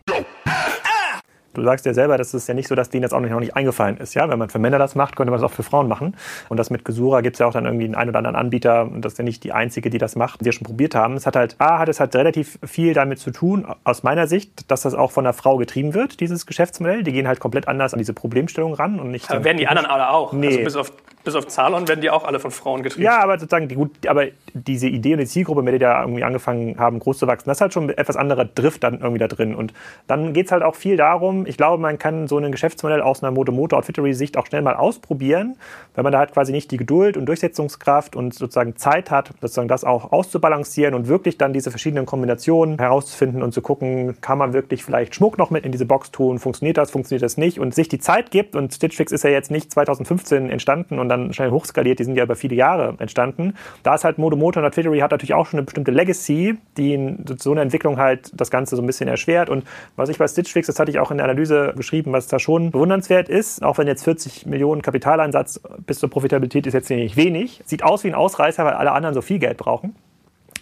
[1.53, 3.55] Du sagst ja selber, das ist ja nicht so, dass denen das auch noch nicht
[3.55, 4.13] eingefallen ist.
[4.13, 4.29] Ja?
[4.29, 6.15] Wenn man für Männer das macht, könnte man das auch für Frauen machen.
[6.49, 9.03] Und das mit Gesura gibt es ja auch dann irgendwie einen oder anderen Anbieter, und
[9.03, 11.15] das ist ja nicht die einzige, die das macht, die wir schon probiert haben.
[11.15, 14.71] Es hat halt, A, hat es halt relativ viel damit zu tun, aus meiner Sicht,
[14.71, 17.03] dass das auch von der Frau getrieben wird, dieses Geschäftsmodell.
[17.03, 19.29] Die gehen halt komplett anders an diese Problemstellung ran und nicht.
[19.29, 20.33] Aber werden die anderen alle auch?
[20.33, 20.47] Nee.
[20.47, 23.03] Also bis auf, bis auf Zalon werden die auch alle von Frauen getrieben.
[23.03, 26.01] Ja, aber sozusagen, die, gut, aber diese Idee und die Zielgruppe, mit der die da
[26.01, 29.19] irgendwie angefangen haben, groß zu wachsen, das ist halt schon etwas anderer Drift dann irgendwie
[29.19, 29.55] da drin.
[29.55, 29.73] Und
[30.07, 33.23] dann geht es halt auch viel darum, ich glaube, man kann so ein Geschäftsmodell aus
[33.23, 35.57] einer Moto-Moto Outfittery-Sicht auch schnell mal ausprobieren,
[35.95, 39.67] weil man da halt quasi nicht die Geduld und Durchsetzungskraft und sozusagen Zeit hat, sozusagen
[39.67, 44.53] das auch auszubalancieren und wirklich dann diese verschiedenen Kombinationen herauszufinden und zu gucken, kann man
[44.53, 47.73] wirklich vielleicht Schmuck noch mit in diese Box tun, funktioniert das, funktioniert das nicht und
[47.73, 51.33] sich die Zeit gibt und Stitch Fix ist ja jetzt nicht 2015 entstanden und dann
[51.33, 53.55] schnell hochskaliert, die sind ja über viele Jahre entstanden.
[53.83, 57.25] Da ist halt Moto-Moto und Outfittery hat natürlich auch schon eine bestimmte Legacy, die in
[57.39, 60.51] so eine Entwicklung halt das Ganze so ein bisschen erschwert und was ich bei Stitch
[60.51, 63.77] Fix, das hatte ich auch in der Analyse geschrieben, was da schon bewundernswert ist, auch
[63.77, 67.61] wenn jetzt 40 Millionen Kapitaleinsatz bis zur Profitabilität ist jetzt nicht wenig.
[67.65, 69.95] Sieht aus wie ein Ausreißer, weil alle anderen so viel Geld brauchen.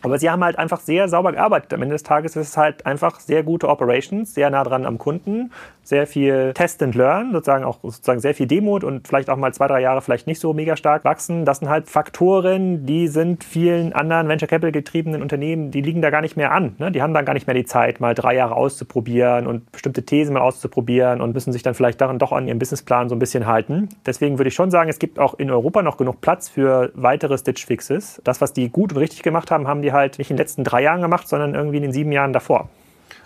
[0.01, 1.73] Aber sie haben halt einfach sehr sauber gearbeitet.
[1.73, 4.97] Am Ende des Tages ist es halt einfach sehr gute Operations, sehr nah dran am
[4.97, 5.51] Kunden,
[5.83, 9.53] sehr viel Test and Learn, sozusagen auch sozusagen sehr viel Demut und vielleicht auch mal
[9.53, 11.45] zwei, drei Jahre vielleicht nicht so mega stark wachsen.
[11.45, 16.11] Das sind halt Faktoren, die sind vielen anderen Venture Capital getriebenen Unternehmen, die liegen da
[16.11, 16.75] gar nicht mehr an.
[16.77, 16.91] Ne?
[16.91, 20.33] Die haben dann gar nicht mehr die Zeit, mal drei Jahre auszuprobieren und bestimmte Thesen
[20.33, 23.47] mal auszuprobieren und müssen sich dann vielleicht daran doch an ihrem Businessplan so ein bisschen
[23.47, 23.89] halten.
[24.05, 27.37] Deswegen würde ich schon sagen, es gibt auch in Europa noch genug Platz für weitere
[27.37, 28.21] Stitch Fixes.
[28.23, 30.63] Das, was die gut und richtig gemacht haben, haben die halt nicht in den letzten
[30.63, 32.69] drei Jahren gemacht, sondern irgendwie in den sieben Jahren davor.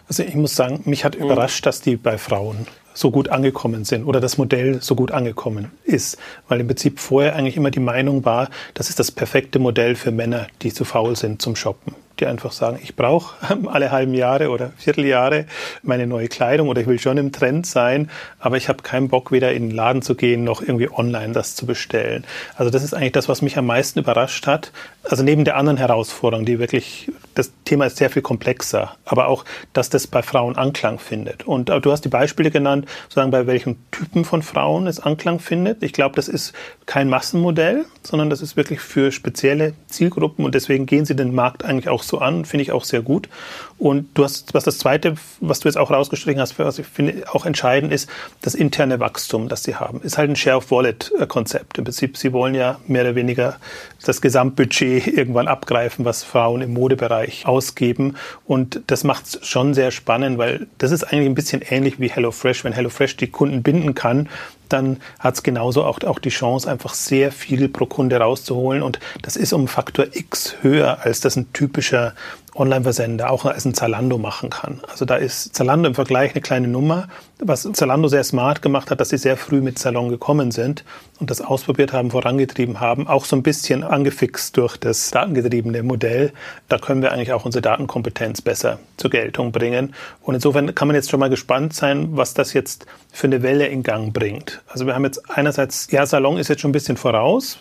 [0.08, 4.06] Also ich muss sagen, mich hat überrascht, dass die bei Frauen so gut angekommen sind
[4.06, 6.18] oder das Modell so gut angekommen ist.
[6.48, 10.12] Weil im Prinzip vorher eigentlich immer die Meinung war, das ist das perfekte Modell für
[10.12, 11.96] Männer, die zu faul sind zum Shoppen.
[12.24, 13.36] Die einfach sagen, ich brauche
[13.68, 15.46] alle halben Jahre oder Vierteljahre
[15.82, 18.10] meine neue Kleidung oder ich will schon im Trend sein,
[18.40, 21.56] aber ich habe keinen Bock, weder in den Laden zu gehen, noch irgendwie online das
[21.56, 22.24] zu bestellen.
[22.56, 24.72] Also das ist eigentlich das, was mich am meisten überrascht hat.
[25.04, 29.44] Also neben der anderen Herausforderung, die wirklich, das Thema ist sehr viel komplexer, aber auch,
[29.74, 31.46] dass das bei Frauen Anklang findet.
[31.46, 35.84] Und du hast die Beispiele genannt, sozusagen bei welchen Typen von Frauen es Anklang findet.
[35.84, 36.54] Ich glaube, das ist
[36.86, 41.66] kein Massenmodell, sondern das ist wirklich für spezielle Zielgruppen und deswegen gehen sie den Markt
[41.66, 43.30] eigentlich auch so an, finde ich auch sehr gut.
[43.78, 47.24] Und du hast, was das Zweite, was du jetzt auch rausgestrichen hast, was ich finde
[47.32, 48.10] auch entscheidend ist,
[48.42, 50.02] das interne Wachstum, das sie haben.
[50.02, 51.78] Ist halt ein Share-of-Wallet-Konzept.
[51.78, 53.58] Im Prinzip, sie wollen ja mehr oder weniger
[54.06, 58.16] das Gesamtbudget irgendwann abgreifen, was Frauen im Modebereich ausgeben.
[58.46, 62.10] Und das macht es schon sehr spannend, weil das ist eigentlich ein bisschen ähnlich wie
[62.10, 62.64] HelloFresh.
[62.64, 64.30] Wenn HelloFresh die Kunden binden kann,
[64.70, 68.82] dann hat es genauso auch, auch die Chance, einfach sehr viel pro Kunde rauszuholen.
[68.82, 72.14] Und das ist um Faktor X höher, als das ein typischer
[72.56, 74.82] Online-Versender auch als ein Zalando machen kann.
[74.90, 77.08] Also da ist Zalando im Vergleich eine kleine Nummer.
[77.40, 80.86] Was Zalando sehr smart gemacht hat, dass sie sehr früh mit Salon gekommen sind
[81.20, 86.32] und das ausprobiert haben, vorangetrieben haben, auch so ein bisschen angefixt durch das datengetriebene Modell.
[86.70, 89.94] Da können wir eigentlich auch unsere Datenkompetenz besser zur Geltung bringen.
[90.22, 93.68] Und insofern kann man jetzt schon mal gespannt sein, was das jetzt für eine Welle
[93.68, 94.62] in Gang bringt.
[94.68, 97.58] Also wir haben jetzt einerseits, ja, Salon ist jetzt schon ein bisschen voraus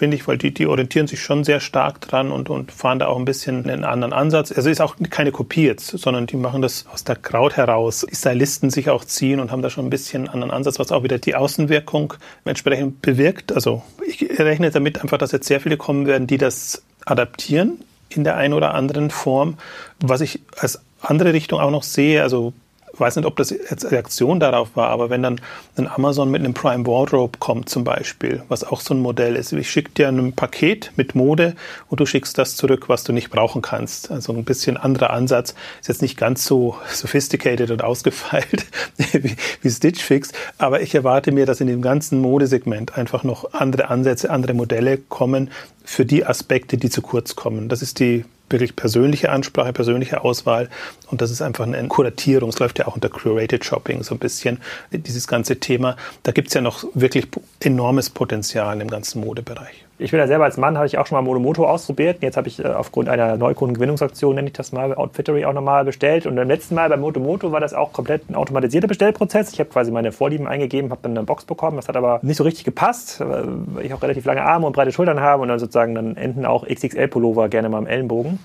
[0.00, 3.08] finde ich, weil die, die orientieren sich schon sehr stark dran und, und fahren da
[3.08, 4.50] auch ein bisschen einen anderen Ansatz.
[4.50, 8.06] Also ist auch keine Kopie jetzt, sondern die machen das aus der Kraut heraus.
[8.10, 10.90] Die Stylisten sich auch ziehen und haben da schon ein bisschen einen anderen Ansatz, was
[10.90, 12.14] auch wieder die Außenwirkung
[12.46, 13.52] entsprechend bewirkt.
[13.52, 18.24] Also ich rechne damit einfach, dass jetzt sehr viele kommen werden, die das adaptieren in
[18.24, 19.58] der einen oder anderen Form.
[20.00, 22.54] Was ich als andere Richtung auch noch sehe, also
[22.96, 25.40] weiß nicht, ob das jetzt Reaktion darauf war, aber wenn dann
[25.76, 29.52] ein Amazon mit einem Prime Wardrobe kommt zum Beispiel, was auch so ein Modell ist,
[29.52, 31.54] ich schicke dir ein Paket mit Mode
[31.88, 34.10] und du schickst das zurück, was du nicht brauchen kannst.
[34.10, 39.70] Also ein bisschen anderer Ansatz, ist jetzt nicht ganz so sophisticated und ausgefeilt wie, wie
[39.70, 44.30] Stitch Fix, aber ich erwarte mir, dass in dem ganzen Modesegment einfach noch andere Ansätze,
[44.30, 45.50] andere Modelle kommen
[45.84, 47.68] für die Aspekte, die zu kurz kommen.
[47.68, 50.68] Das ist die wirklich persönliche Ansprache, persönliche Auswahl.
[51.10, 52.50] Und das ist einfach eine Kuratierung.
[52.50, 54.58] Es läuft ja auch unter Curated Shopping so ein bisschen,
[54.92, 55.96] dieses ganze Thema.
[56.22, 57.28] Da gibt es ja noch wirklich
[57.60, 59.84] enormes Potenzial im ganzen Modebereich.
[60.02, 62.22] Ich bin ja selber als Mann, habe ich auch schon mal Monomoto ausprobiert.
[62.22, 66.24] Jetzt habe ich äh, aufgrund einer Neukundengewinnungsaktion, nenne ich das mal, Outfittery auch nochmal bestellt.
[66.24, 69.52] Und beim letzten Mal bei Motomoto war das auch komplett ein automatisierter Bestellprozess.
[69.52, 71.76] Ich habe quasi meine Vorlieben eingegeben, habe dann eine Box bekommen.
[71.76, 74.90] Das hat aber nicht so richtig gepasst, weil ich auch relativ lange Arme und breite
[74.90, 78.38] Schultern habe und dann sozusagen dann enden auch XXL-Pullover gerne mal im Ellenbogen.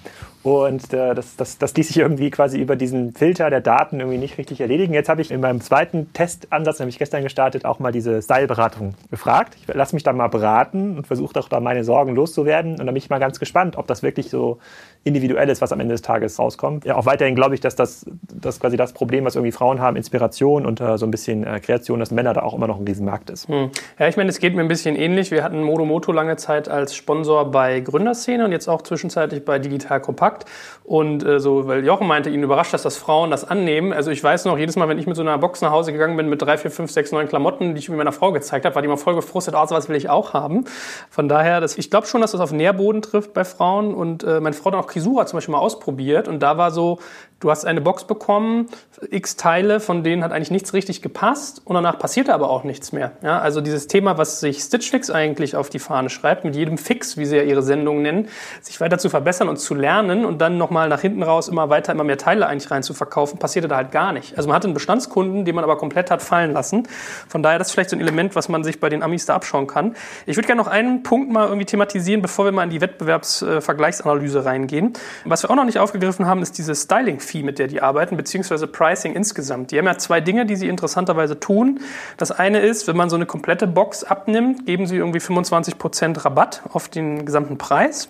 [0.45, 4.19] Und äh, das, das, das ließ sich irgendwie quasi über diesen Filter der Daten irgendwie
[4.19, 4.93] nicht richtig erledigen.
[4.93, 9.57] Jetzt habe ich in meinem zweiten Testansatz, nämlich gestern gestartet, auch mal diese Style-Beratung gefragt.
[9.59, 12.73] Ich lasse mich da mal beraten und versuche doch da meine Sorgen loszuwerden.
[12.73, 14.59] Und dann bin ich mal ganz gespannt, ob das wirklich so
[15.05, 16.83] individuell ist, was am Ende des Tages rauskommt.
[16.83, 19.95] Ja, auch weiterhin glaube ich, dass das, das quasi das Problem, was irgendwie Frauen haben,
[19.95, 22.87] Inspiration und äh, so ein bisschen äh, Kreation, dass Männer da auch immer noch ein
[22.87, 23.47] Riesenmarkt ist.
[23.47, 23.69] Hm.
[23.99, 25.29] Ja, ich meine, es geht mir ein bisschen ähnlich.
[25.29, 30.01] Wir hatten Modomoto lange Zeit als Sponsor bei Gründerszene und jetzt auch zwischenzeitlich bei Digital
[30.01, 30.45] Kompakt.
[30.83, 33.93] Und äh, so, weil Jochen meinte, ihn überrascht, dass das Frauen das annehmen.
[33.93, 36.17] Also ich weiß noch, jedes Mal, wenn ich mit so einer Box nach Hause gegangen
[36.17, 38.73] bin mit drei, vier, fünf, sechs, neun Klamotten, die ich mir meiner Frau gezeigt habe,
[38.73, 40.65] war die immer voll gefrustet, oh, sowas will ich auch haben.
[41.11, 43.93] Von daher, das, ich glaube schon, dass das auf Nährboden trifft bei Frauen.
[43.93, 46.27] Und äh, meine Frau hat auch Kisura zum Beispiel mal ausprobiert.
[46.27, 46.99] Und da war so,
[47.39, 48.67] du hast eine Box bekommen,
[49.09, 51.61] x Teile, von denen hat eigentlich nichts richtig gepasst.
[51.63, 53.13] Und danach passierte aber auch nichts mehr.
[53.23, 56.77] Ja, also dieses Thema, was sich Stitch Fix eigentlich auf die Fahne schreibt, mit jedem
[56.77, 58.27] Fix, wie sie ja ihre Sendungen nennen,
[58.61, 61.69] sich weiter zu verbessern und zu lernen und dann noch nochmal nach hinten raus immer
[61.69, 64.35] weiter, immer mehr Teile eigentlich rein zu verkaufen, passierte da halt gar nicht.
[64.35, 66.87] Also man hatte einen Bestandskunden, den man aber komplett hat fallen lassen.
[67.27, 69.35] Von daher, das ist vielleicht so ein Element, was man sich bei den Amis da
[69.35, 69.95] abschauen kann.
[70.25, 74.43] Ich würde gerne noch einen Punkt mal irgendwie thematisieren, bevor wir mal in die Wettbewerbsvergleichsanalyse
[74.43, 74.84] reingehen.
[75.25, 78.67] Was wir auch noch nicht aufgegriffen haben, ist diese Styling-Fee, mit der die arbeiten, beziehungsweise
[78.67, 79.71] Pricing insgesamt.
[79.71, 81.79] Die haben ja zwei Dinge, die sie interessanterweise tun.
[82.17, 86.63] Das eine ist, wenn man so eine komplette Box abnimmt, geben sie irgendwie 25% Rabatt
[86.71, 88.09] auf den gesamten Preis.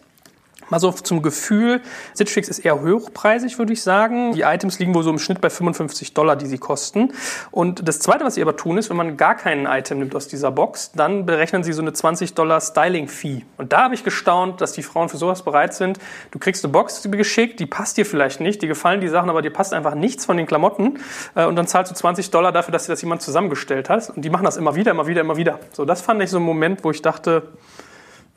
[0.70, 1.82] Mal so zum Gefühl,
[2.14, 4.34] Stitch Fix ist eher hochpreisig, würde ich sagen.
[4.34, 7.14] Die Items liegen wohl so im Schnitt bei 55 Dollar, die sie kosten.
[7.52, 10.28] Und das Zweite, was sie aber tun, ist, wenn man gar keinen Item nimmt aus
[10.28, 13.46] dieser Box, dann berechnen sie so eine 20 Dollar Styling-Fee.
[13.58, 16.00] Und da habe ich gestaunt, dass die Frauen für sowas bereit sind.
[16.32, 19.42] Du kriegst eine Box geschickt, die passt dir vielleicht nicht, dir gefallen die Sachen, aber
[19.42, 21.00] dir passt einfach nichts von den Klamotten.
[21.36, 24.10] Äh, und dann zahlst du 20 Dollar dafür, dass dir das jemand zusammengestellt hat.
[24.10, 25.60] Und die machen das immer wieder, immer wieder, immer wieder.
[25.72, 27.44] So, das fand ich so ein Moment, wo ich dachte,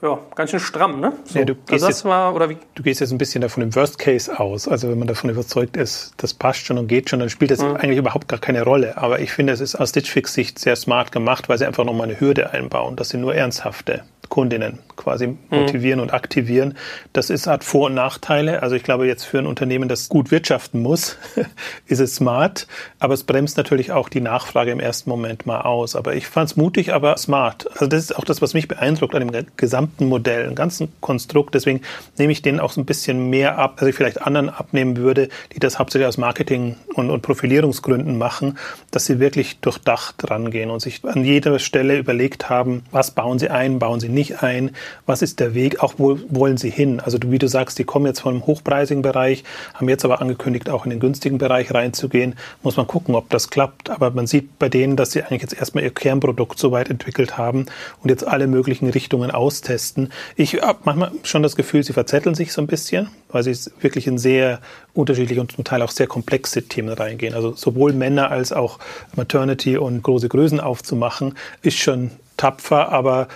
[0.00, 1.12] ja, ganz schön stramm, ne?
[1.24, 1.40] So.
[1.40, 2.56] Ja, du, gehst also jetzt, war, oder wie?
[2.74, 4.68] du gehst jetzt ein bisschen davon im Worst Case aus.
[4.68, 7.61] Also wenn man davon überzeugt ist, das passt schon und geht schon, dann spielt das
[7.61, 7.76] mhm.
[7.76, 8.96] eigentlich überhaupt gar keine Rolle.
[8.96, 11.84] Aber ich finde, es ist aus Stitch Fix Sicht sehr smart gemacht, weil sie einfach
[11.84, 16.04] nochmal eine Hürde einbauen, dass sie nur ernsthafte Kundinnen quasi motivieren mhm.
[16.04, 16.74] und aktivieren.
[17.14, 18.62] Das ist, hat Vor- und Nachteile.
[18.62, 21.16] Also ich glaube, jetzt für ein Unternehmen, das gut wirtschaften muss,
[21.86, 22.66] ist es smart.
[22.98, 25.96] Aber es bremst natürlich auch die Nachfrage im ersten Moment mal aus.
[25.96, 27.70] Aber ich fand es mutig, aber smart.
[27.72, 31.54] Also das ist auch das, was mich beeindruckt an dem gesamten Modell, dem ganzen Konstrukt.
[31.54, 31.80] Deswegen
[32.18, 35.28] nehme ich denen auch so ein bisschen mehr ab, als ich vielleicht anderen abnehmen würde,
[35.54, 38.58] die das hauptsächlich aus Marketing- und, und Profilierungsgründen machen,
[38.90, 43.48] dass sie wirklich durchdacht rangehen und sich an jeder Stelle überlegt haben, was bauen sie
[43.48, 44.72] ein, bauen sie nicht nicht ein,
[45.07, 47.00] was ist der Weg, auch wo wollen sie hin.
[47.00, 50.85] Also wie du sagst, die kommen jetzt vom hochpreisigen Bereich, haben jetzt aber angekündigt, auch
[50.85, 52.35] in den günstigen Bereich reinzugehen.
[52.62, 53.90] Muss man gucken, ob das klappt.
[53.90, 57.38] Aber man sieht bei denen, dass sie eigentlich jetzt erstmal ihr Kernprodukt so weit entwickelt
[57.38, 57.66] haben
[58.02, 60.11] und jetzt alle möglichen Richtungen austesten.
[60.37, 64.07] Ich habe manchmal schon das Gefühl, sie verzetteln sich so ein bisschen, weil sie wirklich
[64.07, 64.61] in sehr
[64.94, 67.35] unterschiedliche und zum Teil auch sehr komplexe Themen reingehen.
[67.35, 68.81] Also sowohl Männer als auch
[69.14, 73.28] Maternity und große Größen aufzumachen, ist schon tapfer, aber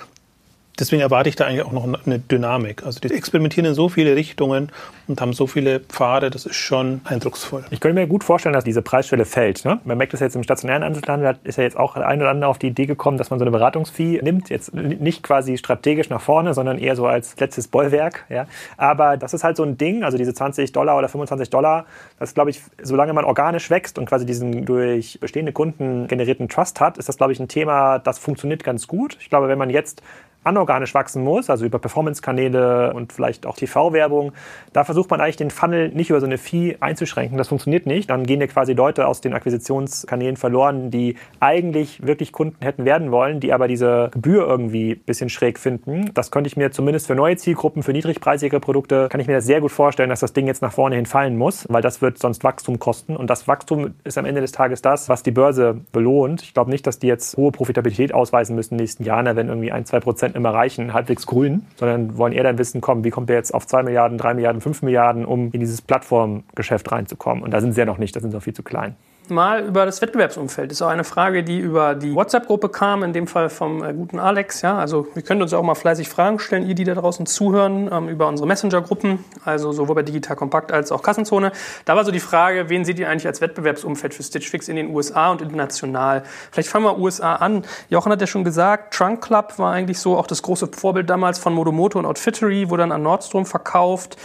[0.78, 2.84] deswegen erwarte ich da eigentlich auch noch eine Dynamik.
[2.84, 4.70] Also die experimentieren in so viele Richtungen
[5.08, 7.64] und haben so viele Pfade, das ist schon eindrucksvoll.
[7.70, 9.64] Ich könnte mir gut vorstellen, dass diese Preisschwelle fällt.
[9.64, 9.80] Ne?
[9.84, 12.58] Man merkt das jetzt im stationären Einzelhandel, ist ja jetzt auch ein oder andere auf
[12.58, 16.54] die Idee gekommen, dass man so eine Beratungsfee nimmt, jetzt nicht quasi strategisch nach vorne,
[16.54, 18.24] sondern eher so als letztes Bollwerk.
[18.28, 18.46] Ja?
[18.76, 21.86] Aber das ist halt so ein Ding, also diese 20 Dollar oder 25 Dollar,
[22.18, 26.80] das glaube ich, solange man organisch wächst und quasi diesen durch bestehende Kunden generierten Trust
[26.80, 29.16] hat, ist das glaube ich ein Thema, das funktioniert ganz gut.
[29.20, 30.02] Ich glaube, wenn man jetzt
[30.44, 34.32] anorganisch wachsen muss, also über Performance-Kanäle und vielleicht auch TV-Werbung,
[34.72, 37.38] da versucht man eigentlich den Funnel nicht über so eine Fee einzuschränken.
[37.38, 38.10] Das funktioniert nicht.
[38.10, 43.10] Dann gehen ja quasi Leute aus den Akquisitionskanälen verloren, die eigentlich wirklich Kunden hätten werden
[43.10, 46.10] wollen, die aber diese Gebühr irgendwie ein bisschen schräg finden.
[46.14, 49.46] Das könnte ich mir zumindest für neue Zielgruppen, für niedrigpreisige Produkte, kann ich mir das
[49.46, 52.18] sehr gut vorstellen, dass das Ding jetzt nach vorne hin fallen muss, weil das wird
[52.18, 53.16] sonst Wachstum kosten.
[53.16, 56.42] Und das Wachstum ist am Ende des Tages das, was die Börse belohnt.
[56.42, 59.48] Ich glaube nicht, dass die jetzt hohe Profitabilität ausweisen müssen in den nächsten Jahren, wenn
[59.48, 63.04] irgendwie ein, zwei Prozent Prozent immer reichen, halbwegs grün, sondern wollen eher dann wissen, komm,
[63.04, 66.90] wie kommt der jetzt auf 2 Milliarden, 3 Milliarden, 5 Milliarden, um in dieses Plattformgeschäft
[66.90, 67.42] reinzukommen.
[67.42, 68.96] Und da sind sie ja noch nicht, da sind sie noch viel zu klein
[69.32, 70.70] mal über das Wettbewerbsumfeld.
[70.70, 73.92] Das ist auch eine Frage, die über die WhatsApp-Gruppe kam, in dem Fall vom äh,
[73.92, 74.62] guten Alex.
[74.62, 77.90] Ja, also wir können uns auch mal fleißig Fragen stellen, ihr, die da draußen zuhören,
[77.92, 81.52] ähm, über unsere Messenger-Gruppen, also sowohl bei Digital Kompakt als auch Kassenzone.
[81.84, 84.76] Da war so die Frage, wen seht ihr eigentlich als Wettbewerbsumfeld für Stitch Fix in
[84.76, 86.22] den USA und international?
[86.50, 87.64] Vielleicht fangen wir USA an.
[87.88, 91.38] Jochen hat ja schon gesagt, Trunk Club war eigentlich so auch das große Vorbild damals
[91.38, 94.16] von Modomoto und Outfittery, wurde dann an Nordstrom verkauft.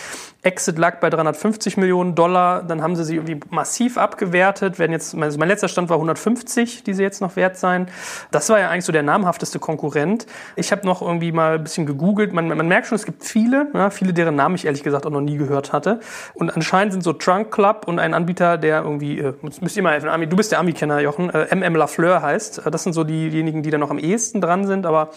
[0.48, 2.64] Exit lag bei 350 Millionen Dollar.
[2.64, 4.80] Dann haben sie sie irgendwie massiv abgewertet.
[4.80, 7.88] Werden jetzt, also mein letzter Stand war 150, die sie jetzt noch wert sein.
[8.32, 10.26] Das war ja eigentlich so der namhafteste Konkurrent.
[10.56, 12.32] Ich habe noch irgendwie mal ein bisschen gegoogelt.
[12.32, 15.12] Man, man merkt schon, es gibt viele, ja, viele, deren Namen ich ehrlich gesagt auch
[15.12, 16.00] noch nie gehört hatte.
[16.34, 19.92] Und anscheinend sind so Trunk Club und ein Anbieter, der irgendwie, äh, müsst ihr mal
[19.92, 22.66] helfen, Ami, du bist der Ami-Kenner, Jochen, äh, MM Lafleur heißt.
[22.66, 24.86] Äh, das sind so diejenigen, die da noch am ehesten dran sind.
[24.86, 25.10] Aber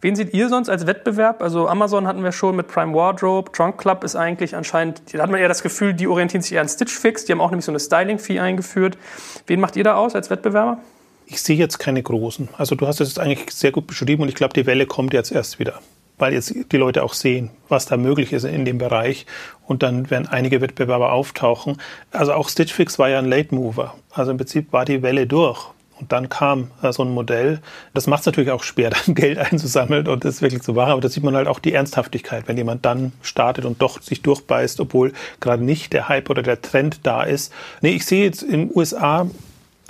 [0.00, 1.42] Wen seht ihr sonst als Wettbewerb?
[1.42, 3.50] Also Amazon hatten wir schon mit Prime Wardrobe.
[3.50, 6.60] Trunk Club ist eigentlich anscheinend, da hat man eher das Gefühl, die orientieren sich eher
[6.60, 7.24] an Stitch Fix.
[7.24, 8.96] Die haben auch nämlich so eine Styling-Fee eingeführt.
[9.48, 10.78] Wen macht ihr da aus als Wettbewerber?
[11.26, 12.48] Ich sehe jetzt keine großen.
[12.56, 15.12] Also du hast es jetzt eigentlich sehr gut beschrieben und ich glaube, die Welle kommt
[15.14, 15.80] jetzt erst wieder.
[16.16, 19.26] Weil jetzt die Leute auch sehen, was da möglich ist in dem Bereich.
[19.66, 21.76] Und dann werden einige Wettbewerber auftauchen.
[22.12, 23.94] Also auch Stitch Fix war ja ein Late Mover.
[24.12, 25.72] Also im Prinzip war die Welle durch.
[26.00, 27.60] Und dann kam äh, so ein Modell.
[27.94, 30.92] Das macht es natürlich auch schwer, dann Geld einzusammeln und das wirklich zu machen.
[30.92, 34.22] Aber da sieht man halt auch die Ernsthaftigkeit, wenn jemand dann startet und doch sich
[34.22, 37.52] durchbeißt, obwohl gerade nicht der Hype oder der Trend da ist.
[37.80, 39.28] Nee, ich sehe jetzt in den USA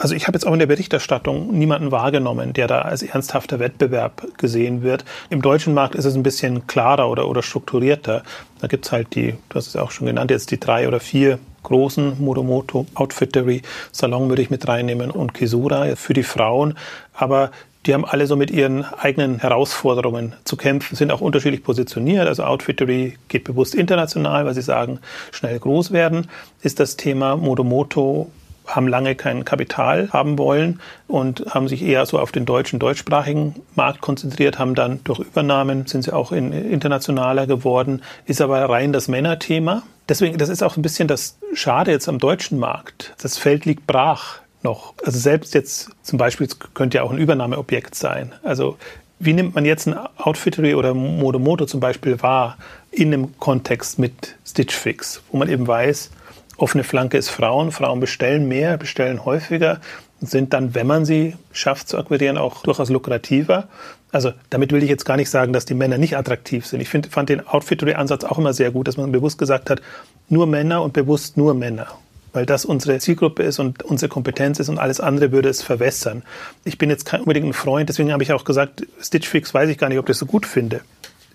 [0.01, 4.39] also ich habe jetzt auch in der Berichterstattung niemanden wahrgenommen, der da als ernsthafter Wettbewerb
[4.39, 5.05] gesehen wird.
[5.29, 8.23] Im deutschen Markt ist es ein bisschen klarer oder, oder strukturierter.
[8.61, 11.41] Da gibt's halt die, du hast es auch schon genannt, jetzt die drei oder vier
[11.69, 16.77] großen Modomoto, Outfittery, Salon würde ich mit reinnehmen und Kisura für die Frauen.
[17.15, 17.51] Aber
[17.87, 22.27] die haben alle so mit ihren eigenen Herausforderungen zu kämpfen, sind auch unterschiedlich positioniert.
[22.27, 24.99] Also Outfittery geht bewusst international, weil sie sagen,
[25.31, 26.29] schnell groß werden.
[26.61, 28.31] Ist das Thema Modomoto
[28.69, 33.57] haben lange kein Kapital haben wollen und haben sich eher so auf den deutschen, deutschsprachigen
[33.75, 38.93] Markt konzentriert, haben dann durch Übernahmen sind sie auch in, internationaler geworden, ist aber rein
[38.93, 39.83] das Männerthema.
[40.09, 43.15] Deswegen, das ist auch ein bisschen das Schade jetzt am deutschen Markt.
[43.21, 44.95] Das Feld liegt brach noch.
[45.05, 48.33] Also selbst jetzt zum Beispiel könnte ja auch ein Übernahmeobjekt sein.
[48.43, 48.79] Also
[49.19, 52.57] wie nimmt man jetzt ein Outfittery oder Modomoto zum Beispiel wahr
[52.91, 56.11] in einem Kontext mit Stitch Fix, wo man eben weiß,
[56.59, 59.81] offene Flanke ist Frauen, Frauen bestellen mehr, bestellen häufiger
[60.21, 63.69] und sind dann, wenn man sie schafft zu akquirieren, auch durchaus lukrativer.
[64.11, 66.81] Also damit will ich jetzt gar nicht sagen, dass die Männer nicht attraktiv sind.
[66.81, 69.81] Ich find, fand den Outfittery-Ansatz auch immer sehr gut, dass man bewusst gesagt hat,
[70.29, 71.87] nur Männer und bewusst nur Männer.
[72.33, 76.23] Weil das unsere Zielgruppe ist und unsere Kompetenz ist und alles andere würde es verwässern.
[76.65, 79.71] Ich bin jetzt kein unbedingt ein Freund, deswegen habe ich auch gesagt, Stitch Fix weiß
[79.71, 80.81] ich gar nicht, ob ich das so gut finde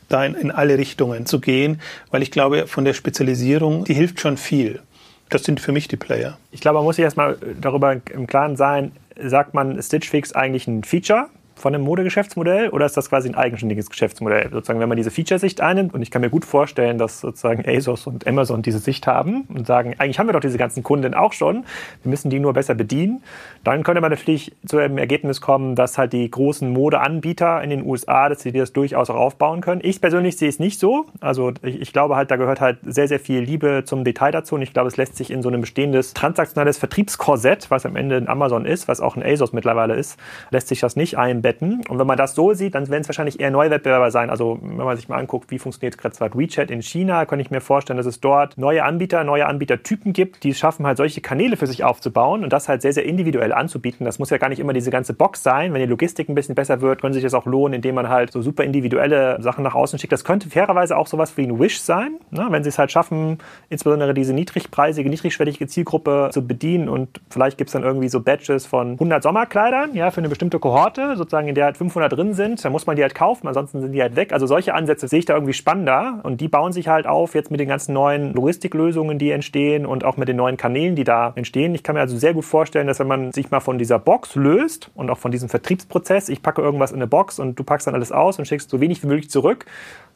[0.10, 1.82] da in, in alle Richtungen zu gehen,
[2.12, 4.80] weil ich glaube, von der Spezialisierung, die hilft schon viel.
[5.34, 6.38] Das sind für mich die Player.
[6.52, 10.68] Ich glaube, man muss sich erstmal darüber im Klaren sein, sagt man Stitch Fix eigentlich
[10.68, 11.28] ein Feature
[11.64, 14.50] von einem Modegeschäftsmodell oder ist das quasi ein eigenständiges Geschäftsmodell?
[14.52, 18.06] Sozusagen, wenn man diese Feature-Sicht einnimmt und ich kann mir gut vorstellen, dass sozusagen ASOS
[18.06, 21.32] und Amazon diese Sicht haben und sagen, eigentlich haben wir doch diese ganzen Kunden auch
[21.32, 21.64] schon,
[22.04, 23.24] wir müssen die nur besser bedienen,
[23.64, 27.86] dann könnte man natürlich zu dem Ergebnis kommen, dass halt die großen Modeanbieter in den
[27.86, 29.80] USA, dass sie das durchaus auch aufbauen können.
[29.86, 31.06] Ich persönlich sehe es nicht so.
[31.22, 34.56] Also ich, ich glaube halt, da gehört halt sehr, sehr viel Liebe zum Detail dazu
[34.56, 38.18] und ich glaube, es lässt sich in so einem bestehendes transaktionales Vertriebskorsett, was am Ende
[38.18, 40.20] ein Amazon ist, was auch ein ASOS mittlerweile ist,
[40.52, 41.53] lässt sich das nicht einbetten.
[41.62, 44.30] Und wenn man das so sieht, dann werden es wahrscheinlich eher neue Wettbewerber sein.
[44.30, 47.52] Also wenn man sich mal anguckt, wie funktioniert gerade zwar WeChat in China, kann ich
[47.52, 51.22] mir vorstellen, dass es dort neue Anbieter, neue Anbietertypen gibt, die es schaffen, halt solche
[51.22, 54.06] Kanäle für sich aufzubauen und das halt sehr, sehr individuell anzubieten.
[54.06, 55.74] Das muss ja gar nicht immer diese ganze Box sein.
[55.74, 58.32] Wenn die Logistik ein bisschen besser wird, können sich das auch lohnen, indem man halt
[58.32, 60.14] so super individuelle Sachen nach außen schickt.
[60.14, 62.48] Das könnte fairerweise auch sowas wie ein Wish sein, ne?
[62.50, 63.38] wenn sie es halt schaffen,
[63.70, 68.66] insbesondere diese niedrigpreisige, niedrigschwellige Zielgruppe zu bedienen und vielleicht gibt es dann irgendwie so Badges
[68.66, 72.64] von 100 Sommerkleidern, ja, für eine bestimmte Kohorte, sozusagen in der halt 500 drin sind,
[72.64, 74.34] dann muss man die halt kaufen, ansonsten sind die halt weg.
[74.34, 77.52] Also solche Ansätze sehe ich da irgendwie spannender und die bauen sich halt auf jetzt
[77.52, 81.34] mit den ganzen neuen Logistiklösungen, die entstehen und auch mit den neuen Kanälen, die da
[81.36, 81.76] entstehen.
[81.76, 84.36] Ich kann mir also sehr gut vorstellen, dass wenn man sich mal von dieser Box
[84.36, 87.88] löst und auch von diesem Vertriebsprozess, ich packe irgendwas in eine Box und du packst
[87.88, 89.66] dann alles aus und schickst so wenig wie möglich zurück,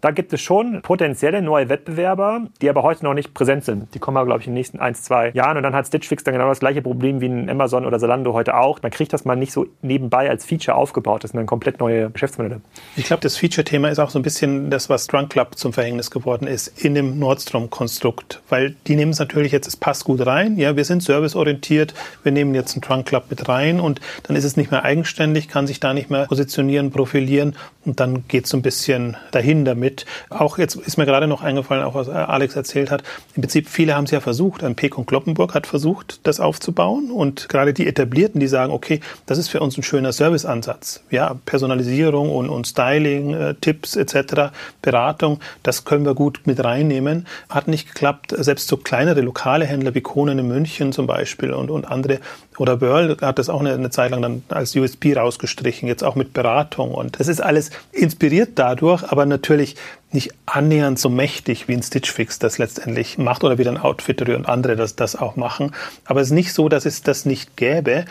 [0.01, 3.93] da gibt es schon potenzielle neue Wettbewerber, die aber heute noch nicht präsent sind.
[3.93, 5.57] Die kommen aber, glaube ich, in den nächsten ein, zwei Jahren.
[5.57, 8.33] Und dann hat Stitch Fix dann genau das gleiche Problem wie ein Amazon oder Zalando
[8.33, 8.81] heute auch.
[8.81, 11.23] Man kriegt das mal nicht so nebenbei als Feature aufgebaut.
[11.23, 12.61] Das sind dann komplett neue Geschäftsmodelle.
[12.95, 16.11] Ich glaube, das Feature-Thema ist auch so ein bisschen das, was Drunk Club zum Verhängnis
[16.11, 18.41] geworden ist in dem Nordstrom-Konstrukt.
[18.49, 20.57] Weil die nehmen es natürlich jetzt, es passt gut rein.
[20.57, 21.93] Ja, wir sind serviceorientiert.
[22.23, 25.47] Wir nehmen jetzt einen Drunk Club mit rein und dann ist es nicht mehr eigenständig,
[25.47, 29.65] kann sich da nicht mehr positionieren, profilieren und dann geht es so ein bisschen dahin
[29.65, 30.05] damit mit.
[30.29, 33.03] Auch jetzt ist mir gerade noch eingefallen, auch was Alex erzählt hat.
[33.35, 34.63] Im Prinzip, viele haben es ja versucht.
[34.63, 37.09] Ein Pek und Kloppenburg hat versucht, das aufzubauen.
[37.09, 41.03] Und gerade die Etablierten, die sagen, okay, das ist für uns ein schöner Serviceansatz.
[41.09, 47.25] Ja, Personalisierung und, und Styling, äh, Tipps etc., Beratung, das können wir gut mit reinnehmen.
[47.49, 48.35] Hat nicht geklappt.
[48.37, 52.19] Selbst so kleinere lokale Händler wie Konen in München zum Beispiel und, und andere
[52.57, 56.15] oder Burl hat das auch eine, eine Zeit lang dann als USP rausgestrichen, jetzt auch
[56.15, 56.93] mit Beratung.
[56.93, 59.75] Und das ist alles inspiriert dadurch, aber natürlich
[60.11, 64.35] nicht annähernd so mächtig wie ein Stitch Fix das letztendlich macht oder wie ein Outfittery
[64.35, 65.71] und andere das, das auch machen.
[66.05, 68.05] Aber es ist nicht so, dass es das nicht gäbe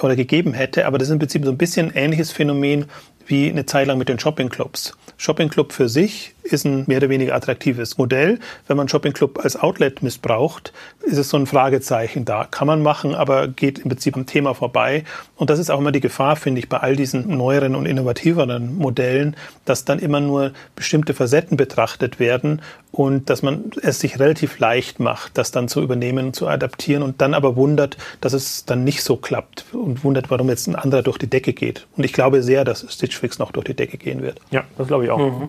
[0.00, 2.86] oder gegeben hätte, aber das ist im Prinzip so ein bisschen ein ähnliches Phänomen
[3.30, 4.92] wie eine Zeit lang mit den Shopping-Clubs.
[5.16, 8.38] Shopping-Club für sich ist ein mehr oder weniger attraktives Modell.
[8.66, 10.72] Wenn man Shopping Club als Outlet missbraucht,
[11.02, 12.44] ist es so ein Fragezeichen da.
[12.44, 15.04] Kann man machen, aber geht im Prinzip am Thema vorbei.
[15.36, 18.76] Und das ist auch immer die Gefahr, finde ich, bei all diesen neueren und innovativeren
[18.76, 22.62] Modellen, dass dann immer nur bestimmte Facetten betrachtet werden
[22.92, 27.02] und dass man es sich relativ leicht macht, das dann zu übernehmen und zu adaptieren
[27.02, 30.74] und dann aber wundert, dass es dann nicht so klappt und wundert, warum jetzt ein
[30.74, 31.86] anderer durch die Decke geht.
[31.96, 34.40] Und ich glaube sehr, dass Stitch Fix noch durch die Decke gehen wird.
[34.50, 35.18] Ja, das glaube ich auch.
[35.18, 35.48] Mhm.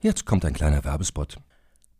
[0.00, 1.38] Jetzt kommt ein kleiner Werbespot.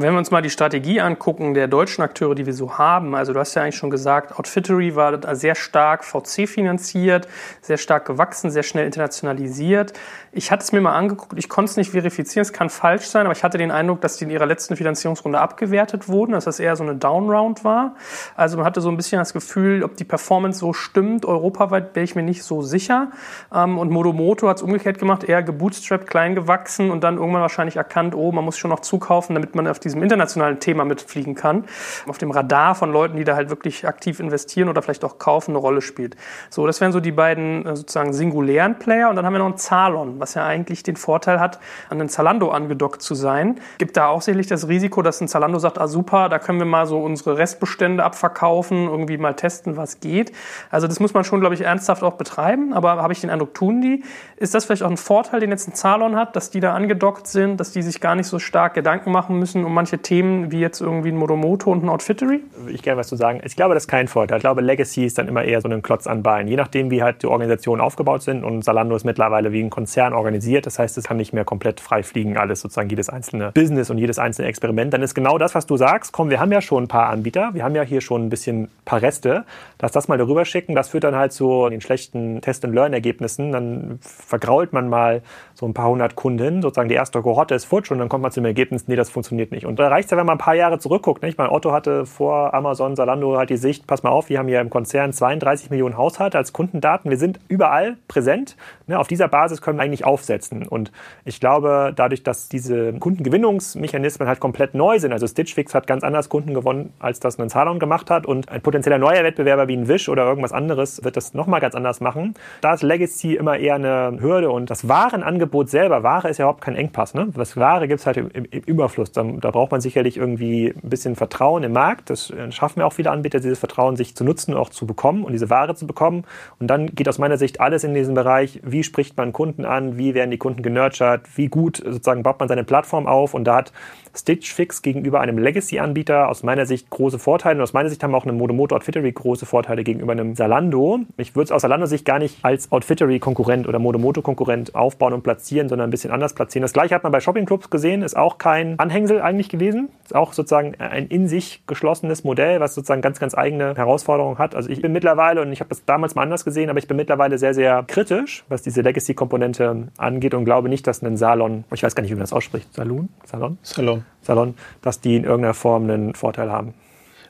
[0.00, 3.32] Wenn wir uns mal die Strategie angucken der deutschen Akteure, die wir so haben, also
[3.32, 7.26] du hast ja eigentlich schon gesagt, Outfittery war sehr stark VC finanziert,
[7.62, 9.94] sehr stark gewachsen, sehr schnell internationalisiert.
[10.30, 13.26] Ich hatte es mir mal angeguckt, ich konnte es nicht verifizieren, es kann falsch sein,
[13.26, 16.60] aber ich hatte den Eindruck, dass die in ihrer letzten Finanzierungsrunde abgewertet wurden, dass das
[16.60, 17.96] eher so eine Downround war.
[18.36, 22.04] Also man hatte so ein bisschen das Gefühl, ob die Performance so stimmt, europaweit bin
[22.04, 23.10] ich mir nicht so sicher.
[23.52, 27.74] Ähm, und Modomoto hat es umgekehrt gemacht, eher gebootstrapped, klein gewachsen und dann irgendwann wahrscheinlich
[27.74, 31.34] erkannt, oh, man muss schon noch zukaufen, damit man auf die diesem internationalen Thema mitfliegen
[31.34, 31.64] kann,
[32.06, 35.52] auf dem Radar von Leuten, die da halt wirklich aktiv investieren oder vielleicht auch kaufen,
[35.52, 36.16] eine Rolle spielt.
[36.50, 39.46] So, das wären so die beiden äh, sozusagen singulären Player und dann haben wir noch
[39.46, 41.58] einen Zalon, was ja eigentlich den Vorteil hat,
[41.88, 43.60] an den Zalando angedockt zu sein.
[43.78, 46.66] Gibt da auch sicherlich das Risiko, dass ein Zalando sagt, ah super, da können wir
[46.66, 50.32] mal so unsere Restbestände abverkaufen, irgendwie mal testen, was geht.
[50.70, 53.54] Also das muss man schon, glaube ich, ernsthaft auch betreiben, aber habe ich den Eindruck,
[53.54, 54.04] tun die.
[54.36, 57.26] Ist das vielleicht auch ein Vorteil, den jetzt ein Zalon hat, dass die da angedockt
[57.26, 60.60] sind, dass die sich gar nicht so stark Gedanken machen müssen um manche Themen wie
[60.60, 62.40] jetzt irgendwie ein Modomoto und ein Outfittery?
[62.68, 63.40] Ich gerne was zu sagen.
[63.44, 64.38] Ich glaube, das ist kein Vorteil.
[64.38, 66.48] Ich glaube, Legacy ist dann immer eher so ein Klotz an Bein.
[66.48, 70.12] Je nachdem, wie halt die Organisationen aufgebaut sind und Zalando ist mittlerweile wie ein Konzern
[70.12, 70.66] organisiert.
[70.66, 73.98] Das heißt, es kann nicht mehr komplett frei fliegen, alles sozusagen jedes einzelne Business und
[73.98, 74.92] jedes einzelne Experiment.
[74.92, 76.12] Dann ist genau das, was du sagst.
[76.12, 77.50] Komm, wir haben ja schon ein paar Anbieter.
[77.52, 79.44] Wir haben ja hier schon ein bisschen ein paar Reste.
[79.80, 80.74] Lass das mal darüber schicken.
[80.74, 83.52] Das führt dann halt zu den schlechten Test-and-Learn-Ergebnissen.
[83.52, 85.22] Dann vergrault man mal
[85.54, 86.62] so ein paar hundert Kunden.
[86.62, 89.10] Sozusagen die erste Kohorte ist futsch und dann kommt man zu dem Ergebnis, nee, das
[89.10, 89.57] funktioniert nicht.
[89.66, 91.22] Und da reicht es ja, wenn man ein paar Jahre zurückguckt.
[91.22, 91.38] Nicht?
[91.38, 94.60] Mein Otto hatte vor Amazon, Zalando halt die Sicht, pass mal auf, wir haben hier
[94.60, 97.10] im Konzern 32 Millionen Haushalte als Kundendaten.
[97.10, 98.56] Wir sind überall präsent.
[98.86, 98.98] Ne?
[98.98, 100.66] Auf dieser Basis können wir eigentlich aufsetzen.
[100.66, 100.92] Und
[101.24, 106.02] ich glaube, dadurch, dass diese Kundengewinnungsmechanismen halt komplett neu sind, also Stitch Fix hat ganz
[106.02, 109.76] anders Kunden gewonnen, als das ein Salon gemacht hat und ein potenzieller neuer Wettbewerber wie
[109.76, 112.34] ein Wish oder irgendwas anderes wird das nochmal ganz anders machen.
[112.60, 116.62] Da ist Legacy immer eher eine Hürde und das Warenangebot selber, Ware ist ja überhaupt
[116.62, 117.14] kein Engpass.
[117.14, 117.28] Ne?
[117.34, 119.12] Das Ware gibt es halt im, im, Überfluss.
[119.12, 122.10] Da, da, braucht man sicherlich irgendwie ein bisschen Vertrauen im Markt.
[122.10, 124.86] Das äh, schaffen ja auch viele Anbieter, dieses Vertrauen sich zu nutzen und auch zu
[124.86, 126.24] bekommen und diese Ware zu bekommen.
[126.58, 129.98] Und dann geht aus meiner Sicht alles in diesem Bereich, wie spricht man Kunden an,
[129.98, 133.34] wie werden die Kunden genurtured, wie gut sozusagen baut man seine Plattform auf.
[133.34, 133.72] Und da hat
[134.14, 137.56] Stitch Fix gegenüber einem Legacy-Anbieter aus meiner Sicht große Vorteile.
[137.56, 141.00] Und aus meiner Sicht haben auch eine Modomoto Outfittery große Vorteile gegenüber einem Zalando.
[141.16, 145.88] Ich würde es aus Zalando-Sicht gar nicht als Outfittery-Konkurrent oder Modomoto-Konkurrent aufbauen und platzieren, sondern
[145.88, 146.62] ein bisschen anders platzieren.
[146.62, 149.90] Das gleiche hat man bei Shopping-Clubs gesehen, ist auch kein Anhängsel eigentlich gewesen.
[150.04, 154.56] Ist auch sozusagen ein in sich geschlossenes Modell, was sozusagen ganz, ganz eigene Herausforderungen hat.
[154.56, 156.96] Also ich bin mittlerweile, und ich habe das damals mal anders gesehen, aber ich bin
[156.96, 161.82] mittlerweile sehr, sehr kritisch, was diese Legacy-Komponente angeht und glaube nicht, dass ein Salon, ich
[161.84, 163.08] weiß gar nicht, wie man das ausspricht, Salon?
[163.24, 163.58] Salon?
[163.62, 164.04] Salon.
[164.22, 166.74] Salon, dass die in irgendeiner Form einen Vorteil haben.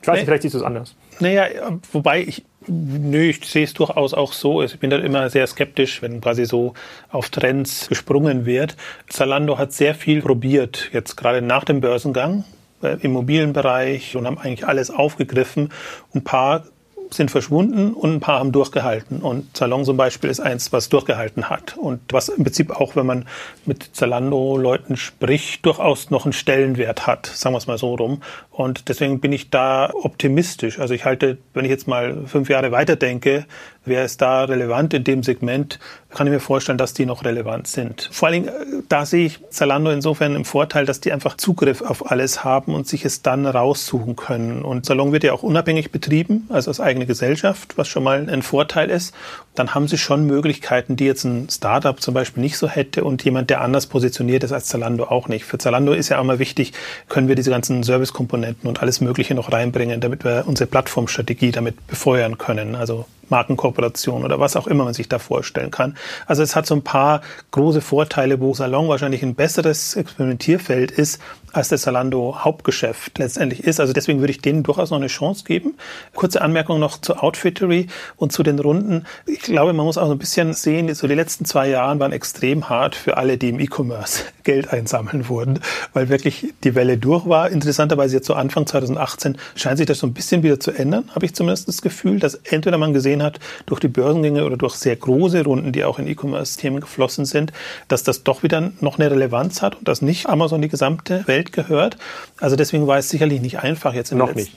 [0.01, 0.95] Ich weiß nicht, vielleicht siehst du es anders.
[1.19, 1.45] Naja,
[1.91, 4.61] wobei ich, nö, ich sehe es durchaus auch so.
[4.61, 6.73] Ich bin da immer sehr skeptisch, wenn quasi so
[7.09, 8.75] auf Trends gesprungen wird.
[9.07, 12.43] Zalando hat sehr viel probiert, jetzt gerade nach dem Börsengang
[12.81, 15.69] äh, im Immobilienbereich und haben eigentlich alles aufgegriffen.
[16.13, 16.65] Ein paar
[17.13, 19.21] sind verschwunden und ein paar haben durchgehalten.
[19.21, 21.77] Und Salon zum Beispiel ist eins, was durchgehalten hat.
[21.77, 23.25] Und was im Prinzip auch, wenn man
[23.65, 28.21] mit Zalando-Leuten spricht, durchaus noch einen Stellenwert hat, sagen wir es mal so rum.
[28.51, 30.79] Und deswegen bin ich da optimistisch.
[30.79, 33.45] Also ich halte, wenn ich jetzt mal fünf Jahre weiterdenke,
[33.85, 37.67] wer ist da relevant in dem Segment, kann ich mir vorstellen, dass die noch relevant
[37.67, 38.09] sind.
[38.11, 41.81] Vor allen Dingen, äh, da sehe ich Zalando insofern im Vorteil, dass die einfach Zugriff
[41.81, 44.63] auf alles haben und sich es dann raussuchen können.
[44.63, 48.41] Und Salon wird ja auch unabhängig betrieben, also als eigene Gesellschaft, was schon mal ein
[48.41, 49.13] Vorteil ist.
[49.55, 53.23] Dann haben sie schon Möglichkeiten, die jetzt ein Startup zum Beispiel nicht so hätte und
[53.23, 55.45] jemand, der anders positioniert ist als Zalando auch nicht.
[55.45, 56.73] Für Zalando ist ja auch mal wichtig,
[57.07, 61.85] können wir diese ganzen Servicekomponenten und alles Mögliche noch reinbringen, damit wir unsere Plattformstrategie damit
[61.87, 62.75] befeuern können.
[62.75, 65.97] Also Markenkooperation oder was auch immer man sich da vorstellen kann.
[66.25, 67.21] Also es hat so ein paar
[67.51, 71.21] große Vorteile, wo Salon wahrscheinlich ein besseres Experimentierfeld ist,
[71.53, 73.79] als der Zalando Hauptgeschäft letztendlich ist.
[73.79, 75.75] Also deswegen würde ich denen durchaus noch eine Chance geben.
[76.13, 77.87] Kurze Anmerkung noch zur Outfittery
[78.17, 79.05] und zu den Runden.
[79.25, 82.11] Ich glaube, man muss auch so ein bisschen sehen, so die letzten zwei Jahre waren
[82.11, 85.59] extrem hart für alle, die im E-Commerce Geld einsammeln wurden,
[85.93, 87.49] weil wirklich die Welle durch war.
[87.49, 91.25] Interessanterweise jetzt so Anfang 2018 scheint sich das so ein bisschen wieder zu ändern, habe
[91.25, 94.95] ich zumindest das Gefühl, dass entweder man gesehen hat, durch die Börsengänge oder durch sehr
[94.95, 97.53] große Runden, die auch in E-Commerce-Themen geflossen sind,
[97.87, 101.38] dass das doch wieder noch eine Relevanz hat und dass nicht Amazon die gesamte Welt
[101.45, 101.97] gehört.
[102.39, 104.51] Also deswegen war es sicherlich nicht einfach jetzt im Noch nicht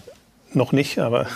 [0.55, 1.27] noch nicht, aber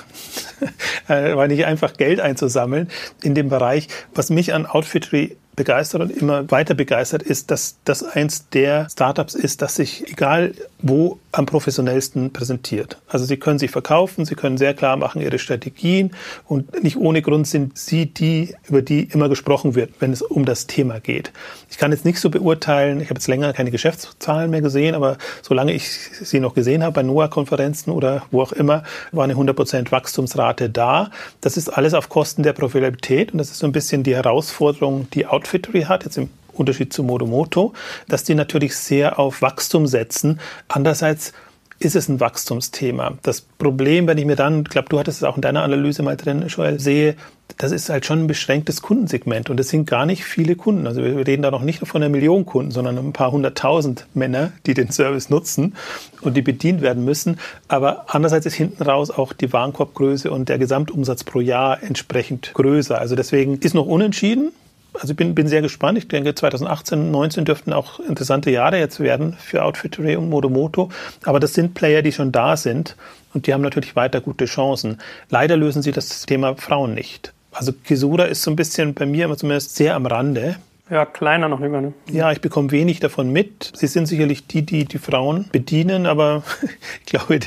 [1.09, 2.91] war nicht einfach Geld einzusammeln
[3.23, 3.89] in dem Bereich.
[4.15, 9.35] Was mich an Outfittery begeistert und immer weiter begeistert ist, dass das eins der Startups
[9.35, 12.99] ist, das sich egal wo am professionellsten präsentiert.
[13.09, 16.13] Also sie können sich verkaufen, sie können sehr klar machen ihre Strategien
[16.47, 20.45] und nicht ohne Grund sind sie die, über die immer gesprochen wird, wenn es um
[20.45, 21.33] das Thema geht.
[21.71, 25.19] Ich kann jetzt nicht so beurteilen, ich habe jetzt länger keine Geschäftszahlen mehr gesehen, aber
[25.43, 28.83] solange ich sie noch gesehen habe bei NOAA-Konferenzen oder wo auch immer,
[29.13, 31.11] war eine 100% Wachstumsrate da.
[31.41, 35.09] Das ist alles auf Kosten der Profitabilität und das ist so ein bisschen die Herausforderung,
[35.13, 37.73] die Outfittery hat, jetzt im Unterschied zu Modomoto,
[38.09, 40.41] dass die natürlich sehr auf Wachstum setzen.
[40.69, 41.33] Andererseits
[41.79, 43.19] ist es ein Wachstumsthema.
[43.23, 46.03] Das Problem, wenn ich mir dann, ich glaube, du hattest es auch in deiner Analyse
[46.03, 47.17] mal drin, Joel, sehe,
[47.59, 50.87] das ist halt schon ein beschränktes Kundensegment und es sind gar nicht viele Kunden.
[50.87, 54.53] Also wir reden da noch nicht von einer Million Kunden, sondern ein paar hunderttausend Männer,
[54.65, 55.75] die den Service nutzen
[56.23, 57.39] und die bedient werden müssen.
[57.69, 62.99] Aber andererseits ist hinten raus auch die Warenkorbgröße und der Gesamtumsatz pro Jahr entsprechend größer.
[62.99, 64.53] Also deswegen ist noch unentschieden.
[65.01, 65.99] Also ich bin, bin sehr gespannt.
[65.99, 70.91] Ich denke, 2018, 2019 dürften auch interessante Jahre jetzt werden für Outfittery und Modomoto.
[71.25, 72.97] Aber das sind Player, die schon da sind
[73.35, 74.99] und die haben natürlich weiter gute Chancen.
[75.31, 77.33] Leider lösen sie das Thema Frauen nicht.
[77.53, 80.57] Also Kisura ist so ein bisschen bei mir immer zumindest sehr am Rande.
[80.89, 81.81] Ja, kleiner noch immer.
[81.81, 81.95] Ne?
[82.09, 83.73] Ja, ich bekomme wenig davon mit.
[83.75, 86.45] Sie sind sicherlich die, die die Frauen bedienen, aber
[87.01, 87.41] ich glaube,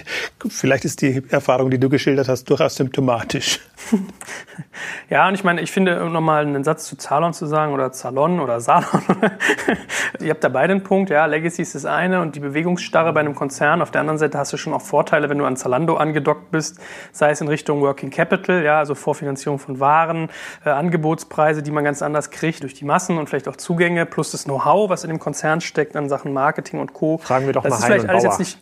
[0.50, 3.62] vielleicht ist die Erfahrung, die du geschildert hast, durchaus symptomatisch.
[5.10, 7.94] ja, und ich meine, ich finde, um nochmal einen Satz zu Zalon zu sagen oder
[7.94, 8.84] Zalon oder Salon.
[10.20, 13.22] Ihr habt da beide einen Punkt, ja, Legacy ist das eine und die Bewegungsstarre bei
[13.22, 13.82] einem Konzern.
[13.82, 16.82] Auf der anderen Seite hast du schon auch Vorteile, wenn du an Zalando angedockt bist,
[17.14, 20.28] sei es in Richtung Working Capital, ja, also Vorfinanzierung von Waren,
[20.66, 24.32] äh, Angebotspreise, die man ganz anders kriegt durch die Massen und vielleicht auch Zugänge plus
[24.32, 27.18] das Know-how, was in dem Konzern steckt an Sachen Marketing und Co.
[27.20, 28.32] Fragen wir doch das mal ist vielleicht und alles Bauer.
[28.32, 28.60] jetzt nicht.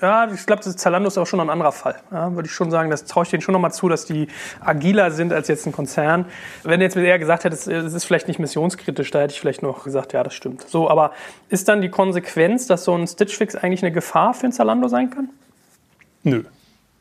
[0.00, 1.96] Ja, ich glaube, Zalando ist auch schon ein anderer Fall.
[2.10, 4.28] Ja, würde ich schon sagen, das traue ich denen schon nochmal zu, dass die
[4.60, 6.26] agiler sind als jetzt ein Konzern.
[6.64, 9.62] Wenn du jetzt eher gesagt hättest, es ist vielleicht nicht missionskritisch, da hätte ich vielleicht
[9.62, 10.68] noch gesagt, ja, das stimmt.
[10.68, 11.12] So, aber
[11.48, 14.88] ist dann die Konsequenz, dass so ein Stitch Fix eigentlich eine Gefahr für ein Zalando
[14.88, 15.30] sein kann?
[16.24, 16.44] Nö,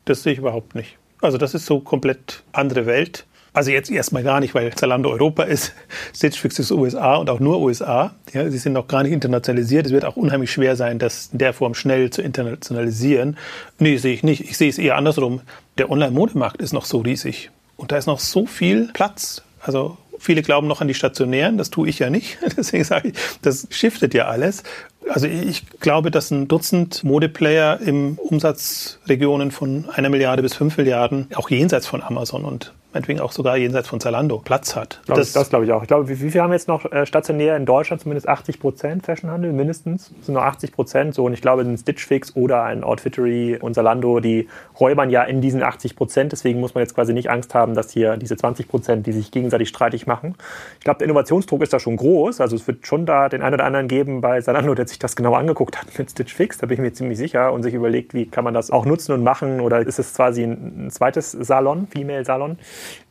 [0.05, 0.97] das sehe ich überhaupt nicht.
[1.21, 3.25] Also das ist so komplett andere Welt.
[3.55, 5.71] Also jetzt erstmal gar nicht, weil Zalando Europa ist,
[6.13, 8.13] Stitch Fix ist USA und auch nur USA.
[8.33, 9.85] Ja, sie sind noch gar nicht internationalisiert.
[9.85, 13.37] Es wird auch unheimlich schwer sein, das in der Form schnell zu internationalisieren.
[13.79, 14.41] Nee, sehe ich nicht.
[14.41, 15.39] Ich sehe es eher andersrum.
[15.77, 17.49] Der Online-Modemarkt ist noch so riesig.
[17.77, 19.41] Und da ist noch so viel Platz.
[19.61, 22.37] Also viele glauben noch an die Stationären, das tue ich ja nicht.
[22.57, 24.63] Deswegen sage ich, das shiftet ja alles.
[25.07, 31.29] Also ich glaube, dass ein Dutzend Modeplayer im Umsatzregionen von einer Milliarde bis fünf Milliarden,
[31.35, 35.01] auch jenseits von Amazon und meinetwegen auch sogar jenseits von Zalando, Platz hat.
[35.05, 35.81] Glaub, das, das glaube ich auch.
[35.81, 38.01] Ich glaube, wie, wie viel haben wir jetzt noch äh, stationär in Deutschland?
[38.01, 40.13] Zumindest 80 Prozent Fashionhandel, mindestens.
[40.15, 41.13] Das sind nur 80 Prozent.
[41.13, 44.47] So, und ich glaube, ein Stitch Fix oder ein Outfittery und Zalando, die
[44.79, 46.31] räubern ja in diesen 80 Prozent.
[46.31, 49.29] Deswegen muss man jetzt quasi nicht Angst haben, dass hier diese 20 Prozent, die sich
[49.29, 50.35] gegenseitig streitig machen.
[50.79, 52.39] Ich glaube, der Innovationsdruck ist da schon groß.
[52.39, 55.17] Also es wird schon da den einen oder anderen geben bei Zalando, der sich das
[55.17, 56.59] genau angeguckt hat mit Stitch Fix.
[56.59, 59.11] Da bin ich mir ziemlich sicher und sich überlegt, wie kann man das auch nutzen
[59.11, 59.59] und machen.
[59.59, 62.57] Oder ist es quasi ein, ein zweites Salon, Female Salon.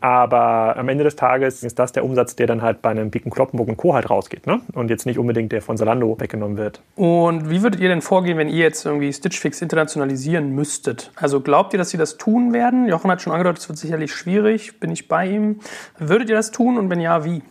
[0.01, 3.31] Aber am Ende des Tages ist das der Umsatz, der dann halt bei einem Piken
[3.31, 3.95] Kloppenburg und Co.
[3.95, 4.47] halt rausgeht.
[4.47, 4.61] Ne?
[4.75, 6.83] Und jetzt nicht unbedingt der von Zalando weggenommen wird.
[6.97, 11.11] Und wie würdet ihr denn vorgehen, wenn ihr jetzt irgendwie Stitch Fix internationalisieren müsstet?
[11.16, 12.89] Also glaubt ihr, dass sie das tun werden?
[12.89, 14.79] Jochen hat schon angedeutet, es wird sicherlich schwierig.
[14.81, 15.61] Bin ich bei ihm?
[15.99, 17.43] Würdet ihr das tun und wenn ja, wie?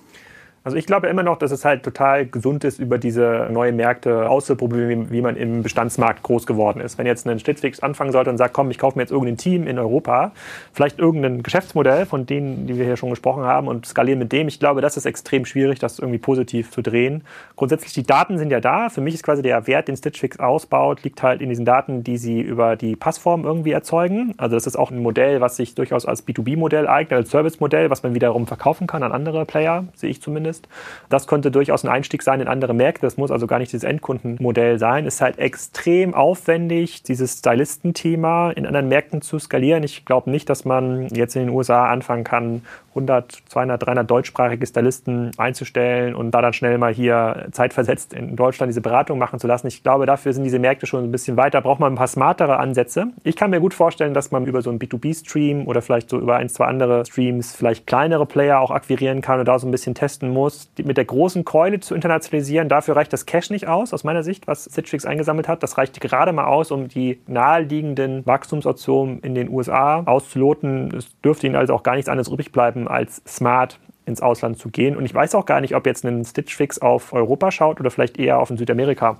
[0.65, 4.29] Also ich glaube immer noch, dass es halt total gesund ist, über diese neuen Märkte
[4.29, 6.97] auszuprobieren, wie man im Bestandsmarkt groß geworden ist.
[6.97, 9.67] Wenn jetzt ein Stitchfix anfangen sollte und sagt, komm, ich kaufe mir jetzt irgendein Team
[9.67, 10.31] in Europa,
[10.71, 14.47] vielleicht irgendein Geschäftsmodell von denen, die wir hier schon gesprochen haben und skalieren mit dem,
[14.47, 17.25] ich glaube, das ist extrem schwierig, das irgendwie positiv zu drehen.
[17.57, 18.87] Grundsätzlich, die Daten sind ja da.
[18.87, 22.17] Für mich ist quasi der Wert, den Stitchfix ausbaut, liegt halt in diesen Daten, die
[22.17, 24.33] sie über die Passform irgendwie erzeugen.
[24.37, 28.01] Also das ist auch ein Modell, was sich durchaus als B2B-Modell eignet, als Service-Modell, was
[28.03, 30.67] man wiederum verkaufen kann an andere Player, sehe ich zumindest ist.
[31.09, 33.05] Das könnte durchaus ein Einstieg sein in andere Märkte.
[33.05, 35.05] Das muss also gar nicht dieses Endkundenmodell sein.
[35.05, 39.83] Ist halt extrem aufwendig, dieses Stylisten-Thema in anderen Märkten zu skalieren.
[39.83, 42.61] Ich glaube nicht, dass man jetzt in den USA anfangen kann,
[42.93, 48.69] 100, 200, 300 deutschsprachige Stylisten einzustellen und da dann schnell mal hier zeitversetzt in Deutschland
[48.69, 49.67] diese Beratung machen zu lassen.
[49.67, 51.61] Ich glaube, dafür sind diese Märkte schon ein bisschen weiter.
[51.61, 53.07] Braucht man ein paar smartere Ansätze.
[53.23, 56.37] Ich kann mir gut vorstellen, dass man über so einen B2B-Stream oder vielleicht so über
[56.37, 59.95] ein, zwei andere Streams vielleicht kleinere Player auch akquirieren kann und da so ein bisschen
[59.95, 60.69] testen muss.
[60.83, 64.47] Mit der großen Keule zu internationalisieren, dafür reicht das Cash nicht aus, aus meiner Sicht,
[64.47, 65.63] was Citrix eingesammelt hat.
[65.63, 70.93] Das reicht gerade mal aus, um die naheliegenden Wachstumsoptionen in den USA auszuloten.
[70.95, 74.69] Es dürfte ihnen also auch gar nichts anderes übrig bleiben, als smart ins Ausland zu
[74.69, 74.97] gehen.
[74.97, 77.89] Und ich weiß auch gar nicht, ob jetzt ein Stitch Fix auf Europa schaut oder
[77.89, 79.17] vielleicht eher auf Südamerika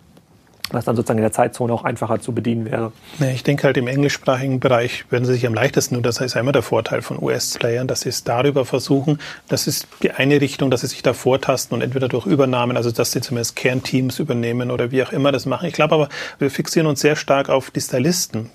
[0.74, 2.92] was dann sozusagen in der Zeitzone auch einfacher zu bedienen wäre.
[3.20, 6.36] Ja, ich denke halt im englischsprachigen Bereich werden sie sich am leichtesten, und das ist
[6.36, 9.20] immer der Vorteil von US-Playern, dass sie es darüber versuchen.
[9.48, 12.92] Das ist die eine Richtung, dass sie sich da vortasten und entweder durch Übernahmen, also
[12.92, 15.68] dass sie zumindest Kernteams übernehmen oder wie auch immer das machen.
[15.68, 16.10] Ich glaube aber,
[16.40, 18.50] wir fixieren uns sehr stark auf die Stylisten.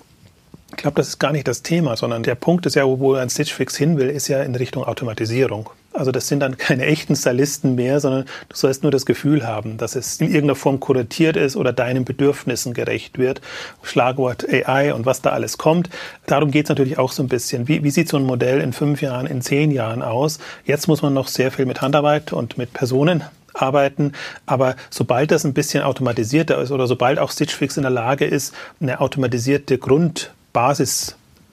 [0.71, 3.29] Ich glaube, das ist gar nicht das Thema, sondern der Punkt ist ja, wo ein
[3.29, 5.69] Stitch Fix hin will, ist ja in Richtung Automatisierung.
[5.91, 9.77] Also das sind dann keine echten Stylisten mehr, sondern du sollst nur das Gefühl haben,
[9.77, 13.41] dass es in irgendeiner Form kuratiert ist oder deinen Bedürfnissen gerecht wird.
[13.81, 15.89] Schlagwort AI und was da alles kommt.
[16.27, 17.67] Darum geht es natürlich auch so ein bisschen.
[17.67, 20.37] Wie, wie sieht so ein Modell in fünf Jahren, in zehn Jahren aus?
[20.63, 23.23] Jetzt muss man noch sehr viel mit Handarbeit und mit Personen
[23.55, 24.13] arbeiten.
[24.45, 28.25] Aber sobald das ein bisschen automatisierter ist oder sobald auch Stitch Fix in der Lage
[28.25, 30.38] ist, eine automatisierte Grundbasis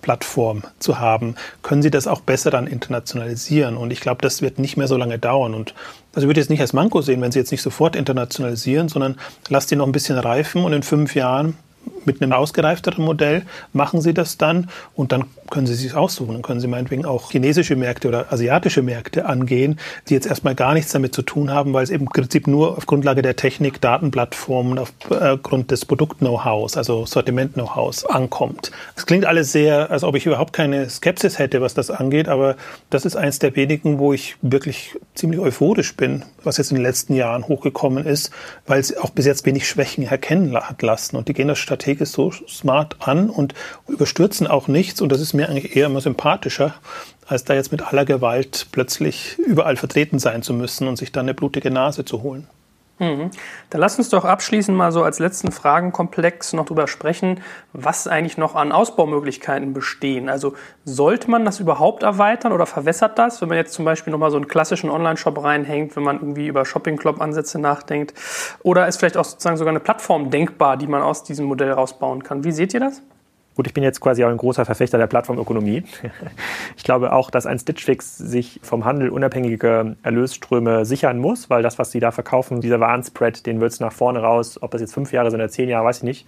[0.03, 3.77] Plattform zu haben, können Sie das auch besser dann internationalisieren.
[3.77, 5.53] Und ich glaube, das wird nicht mehr so lange dauern.
[5.53, 5.75] Und
[6.15, 9.17] also ich würde jetzt nicht als Manko sehen, wenn Sie jetzt nicht sofort internationalisieren, sondern
[9.49, 11.57] lasst die noch ein bisschen reifen und in fünf Jahren
[12.05, 16.33] mit einem ausgereifteren Modell machen Sie das dann und dann können Sie sich aussuchen.
[16.35, 19.79] Dann können Sie meinetwegen auch chinesische Märkte oder asiatische Märkte angehen,
[20.09, 22.77] die jetzt erstmal gar nichts damit zu tun haben, weil es eben im Prinzip nur
[22.77, 28.71] auf Grundlage der Technik, Datenplattformen, aufgrund des Produkt-Know-hows, also Sortiment-Know-hows ankommt.
[28.97, 32.57] Es klingt alles sehr, als ob ich überhaupt keine Skepsis hätte, was das angeht, aber
[32.91, 36.85] das ist eins der wenigen, wo ich wirklich ziemlich euphorisch bin, was jetzt in den
[36.85, 38.31] letzten Jahren hochgekommen ist,
[38.67, 41.17] weil es auch bis jetzt wenig Schwächen erkennen hat lassen.
[41.17, 43.55] Und die gehen das strategisch so smart an und
[43.89, 45.01] überstürzen auch nichts.
[45.01, 46.75] Und das ist mir eigentlich eher immer sympathischer,
[47.27, 51.27] als da jetzt mit aller Gewalt plötzlich überall vertreten sein zu müssen und sich dann
[51.27, 52.47] eine blutige Nase zu holen.
[52.99, 53.31] Mhm.
[53.69, 57.43] Dann lass uns doch abschließend mal so als letzten Fragenkomplex noch drüber sprechen,
[57.75, 60.31] was eigentlich noch an Ausbaumöglichkeiten bestehen.
[60.31, 64.31] Also sollte man das überhaupt erweitern oder verwässert das, wenn man jetzt zum Beispiel nochmal
[64.31, 68.15] so einen klassischen Online-Shop reinhängt, wenn man irgendwie über Shopping-Club-Ansätze nachdenkt?
[68.63, 72.23] Oder ist vielleicht auch sozusagen sogar eine Plattform denkbar, die man aus diesem Modell rausbauen
[72.23, 72.45] kann?
[72.45, 73.03] Wie seht ihr das?
[73.57, 75.83] Gut, ich bin jetzt quasi auch ein großer Verfechter der Plattformökonomie.
[76.77, 81.79] Ich glaube auch, dass ein Stitchfix sich vom Handel unabhängige Erlösströme sichern muss, weil das,
[81.79, 84.93] was sie da verkaufen, dieser Warnspread, den wird es nach vorne raus, ob das jetzt
[84.93, 86.27] fünf Jahre sind oder zehn Jahre, weiß ich nicht,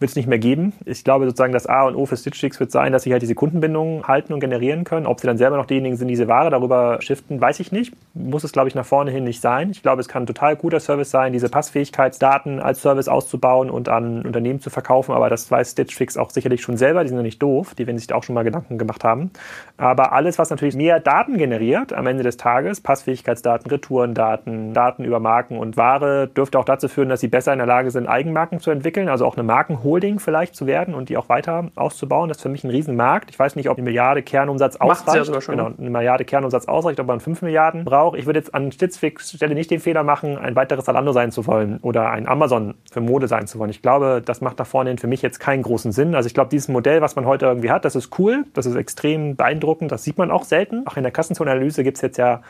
[0.00, 0.72] wird es nicht mehr geben.
[0.84, 3.22] Ich glaube sozusagen, das A und O für Stitch Fix wird sein, dass sie halt
[3.22, 5.06] diese Kundenbindungen halten und generieren können.
[5.06, 7.94] Ob sie dann selber noch diejenigen sind, die diese Ware darüber shiften, weiß ich nicht.
[8.14, 9.70] Muss es, glaube ich, nach vorne hin nicht sein.
[9.70, 13.90] Ich glaube, es kann ein total guter Service sein, diese Passfähigkeitsdaten als Service auszubauen und
[13.90, 15.12] an Unternehmen zu verkaufen.
[15.12, 17.02] Aber das weiß Stitch Fix auch sicherlich schon selber.
[17.02, 17.74] Die sind ja nicht doof.
[17.74, 19.30] Die werden sich da auch schon mal Gedanken gemacht haben.
[19.76, 25.20] Aber alles, was natürlich mehr Daten generiert am Ende des Tages, Passfähigkeitsdaten, Retourendaten, Daten über
[25.20, 28.60] Marken und Ware, dürfte auch dazu führen, dass sie besser in der Lage sind, Eigenmarken
[28.60, 29.08] zu entwickeln.
[29.10, 32.28] Also auch eine Marken Holding vielleicht zu werden und die auch weiter auszubauen.
[32.28, 33.30] Das ist für mich ein Riesenmarkt.
[33.30, 35.28] Ich weiß nicht, ob eine Milliarde Kernumsatz ausreicht.
[35.28, 35.56] Ja schon.
[35.56, 38.18] Genau, eine Milliarde Kernumsatz ausreicht, ob man 5 Milliarden braucht.
[38.18, 41.46] Ich würde jetzt an Stitzfix Stelle nicht den Fehler machen, ein weiteres Zalando sein zu
[41.46, 43.70] wollen oder ein Amazon für Mode sein zu wollen.
[43.70, 46.14] Ich glaube, das macht nach vorne hin für mich jetzt keinen großen Sinn.
[46.14, 48.74] Also ich glaube, dieses Modell, was man heute irgendwie hat, das ist cool, das ist
[48.74, 50.86] extrem beeindruckend, das sieht man auch selten.
[50.86, 52.42] Auch in der Kassenzonenanalyse gibt es jetzt ja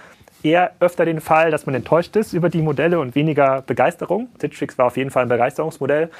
[0.42, 4.28] eher öfter den Fall, dass man enttäuscht ist über die Modelle und weniger Begeisterung.
[4.38, 6.10] Citrix war auf jeden Fall ein Begeisterungsmodell.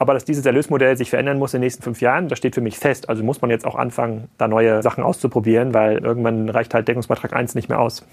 [0.00, 2.62] Aber dass dieses Erlösmodell sich verändern muss in den nächsten fünf Jahren, das steht für
[2.62, 3.10] mich fest.
[3.10, 7.34] Also muss man jetzt auch anfangen, da neue Sachen auszuprobieren, weil irgendwann reicht halt Deckungsbeitrag
[7.34, 8.06] 1 nicht mehr aus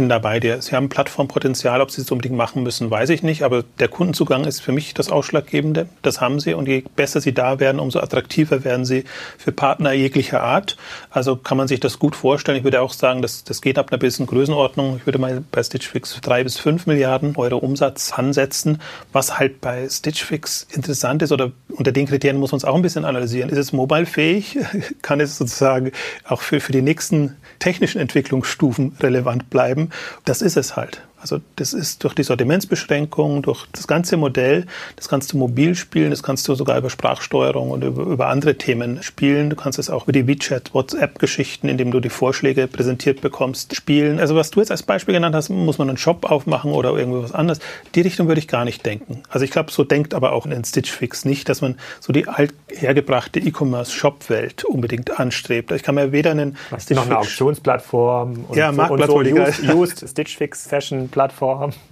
[0.00, 0.62] bin da bei dir.
[0.62, 4.44] Sie haben Plattformpotenzial, ob Sie es unbedingt machen müssen, weiß ich nicht, aber der Kundenzugang
[4.44, 5.90] ist für mich das Ausschlaggebende.
[6.00, 9.04] Das haben Sie und je besser Sie da werden, umso attraktiver werden Sie
[9.36, 10.78] für Partner jeglicher Art.
[11.10, 12.56] Also kann man sich das gut vorstellen.
[12.56, 14.96] Ich würde auch sagen, das, das geht ab einer gewissen Größenordnung.
[14.96, 18.80] Ich würde mal bei Stitchfix drei bis fünf Milliarden Euro Umsatz ansetzen,
[19.12, 22.80] was halt bei Stitchfix interessant ist oder unter den Kriterien muss man es auch ein
[22.80, 23.50] bisschen analysieren.
[23.50, 24.56] Ist es mobilefähig?
[25.02, 25.92] Kann es sozusagen
[26.24, 29.90] auch für, für die nächsten technischen Entwicklungsstufen relevant bleiben?
[30.24, 31.02] Das ist es halt.
[31.20, 34.66] Also das ist durch die Sortimentsbeschränkung, durch das ganze Modell,
[34.96, 38.56] das kannst du mobil spielen, das kannst du sogar über Sprachsteuerung und über, über andere
[38.56, 39.50] Themen spielen.
[39.50, 44.18] Du kannst es auch über die WeChat, WhatsApp-Geschichten, indem du die Vorschläge präsentiert bekommst, spielen.
[44.18, 47.32] Also was du jetzt als Beispiel genannt hast, muss man einen Shop aufmachen oder irgendwas
[47.32, 47.60] anderes.
[47.94, 49.22] Die Richtung würde ich gar nicht denken.
[49.28, 52.28] Also ich glaube, so denkt aber auch ein Stitch Fix nicht, dass man so die
[52.28, 55.70] althergebrachte E-Commerce-Shop-Welt unbedingt anstrebt.
[55.72, 59.28] Ich kann mir weder einen Was ist noch eine Auktionsplattform und ja, so, Marktplatz und
[59.28, 61.72] so used, used Stitch Fix Fashion Plattform.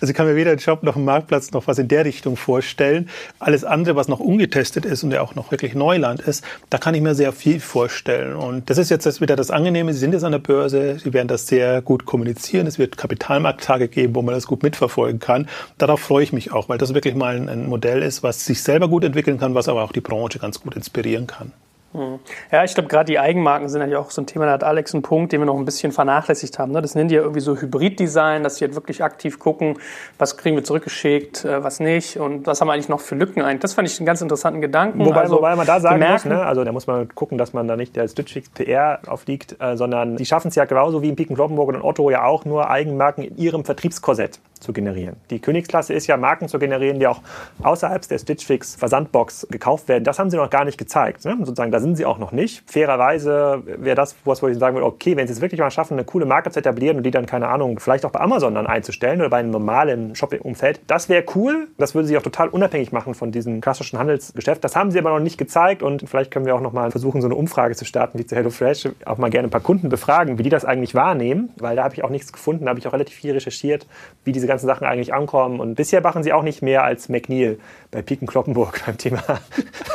[0.00, 2.36] Also ich kann mir weder einen Shop noch einen Marktplatz noch was in der Richtung
[2.36, 3.08] vorstellen.
[3.40, 6.94] Alles andere, was noch ungetestet ist und ja auch noch wirklich Neuland ist, da kann
[6.94, 8.36] ich mir sehr viel vorstellen.
[8.36, 9.92] Und das ist jetzt wieder das Angenehme.
[9.92, 12.68] Sie sind jetzt an der Börse, Sie werden das sehr gut kommunizieren.
[12.68, 15.48] Es wird Kapitalmarkttage geben, wo man das gut mitverfolgen kann.
[15.78, 18.88] Darauf freue ich mich auch, weil das wirklich mal ein Modell ist, was sich selber
[18.88, 21.52] gut entwickeln kann, was aber auch die Branche ganz gut inspirieren kann.
[21.92, 22.18] Hm.
[22.52, 24.44] Ja, ich glaube, gerade die Eigenmarken sind ja auch so ein Thema.
[24.44, 26.72] Da hat Alex einen Punkt, den wir noch ein bisschen vernachlässigt haben.
[26.72, 26.82] Ne?
[26.82, 29.78] Das nennen die ja irgendwie so Hybrid-Design, dass sie halt wirklich aktiv gucken,
[30.18, 33.40] was kriegen wir zurückgeschickt, äh, was nicht und was haben wir eigentlich noch für Lücken
[33.40, 33.60] eigentlich.
[33.60, 35.04] Das fand ich einen ganz interessanten Gedanken.
[35.04, 36.44] Wobei, also, wobei man da sagen muss, ne?
[36.44, 40.16] also da muss man gucken, dass man da nicht der Stitchfix PR aufliegt, äh, sondern
[40.16, 43.24] die schaffen es ja genauso wie in Piken Kloppenburg und Otto ja auch nur Eigenmarken
[43.24, 45.16] in ihrem Vertriebskorsett zu generieren.
[45.30, 47.20] Die Königsklasse ist ja, Marken zu generieren, die auch
[47.62, 50.04] außerhalb der Stitch Fix Versandbox gekauft werden.
[50.04, 51.24] Das haben sie noch gar nicht gezeigt.
[51.24, 51.36] Ne?
[51.38, 52.62] Sozusagen, sind sie auch noch nicht.
[52.70, 56.04] Fairerweise wäre das, was ich sagen würde, okay, wenn sie es wirklich mal schaffen, eine
[56.04, 59.20] coole Marke zu etablieren und die dann, keine Ahnung, vielleicht auch bei Amazon dann einzustellen
[59.20, 61.68] oder bei einem normalen Shopping-Umfeld, das wäre cool.
[61.78, 64.62] Das würde sie auch total unabhängig machen von diesem klassischen Handelsgeschäft.
[64.64, 67.20] Das haben sie aber noch nicht gezeigt und vielleicht können wir auch noch mal versuchen,
[67.20, 70.38] so eine Umfrage zu starten wie zu HelloFresh, auch mal gerne ein paar Kunden befragen,
[70.38, 72.86] wie die das eigentlich wahrnehmen, weil da habe ich auch nichts gefunden, da habe ich
[72.86, 73.86] auch relativ viel recherchiert,
[74.24, 75.60] wie diese ganzen Sachen eigentlich ankommen.
[75.60, 77.58] Und bisher machen sie auch nicht mehr als McNeil
[77.90, 79.22] bei Piken Kloppenburg beim Thema,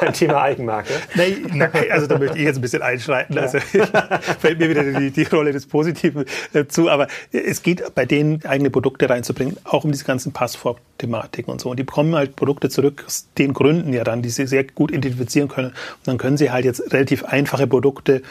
[0.01, 0.93] beim Thema Eigenmarke.
[1.15, 3.37] Nee, nein, also da möchte ich jetzt ein bisschen einschreiten.
[3.37, 3.59] Also
[4.39, 6.89] fällt mir wieder die, die Rolle des Positiven äh, zu.
[6.89, 11.69] Aber es geht bei denen, eigene Produkte reinzubringen, auch um diese ganzen Passwort-Thematiken und so.
[11.69, 14.91] Und die bekommen halt Produkte zurück aus den Gründen ja dann, die sie sehr gut
[14.91, 15.67] identifizieren können.
[15.67, 18.23] Und dann können sie halt jetzt relativ einfache Produkte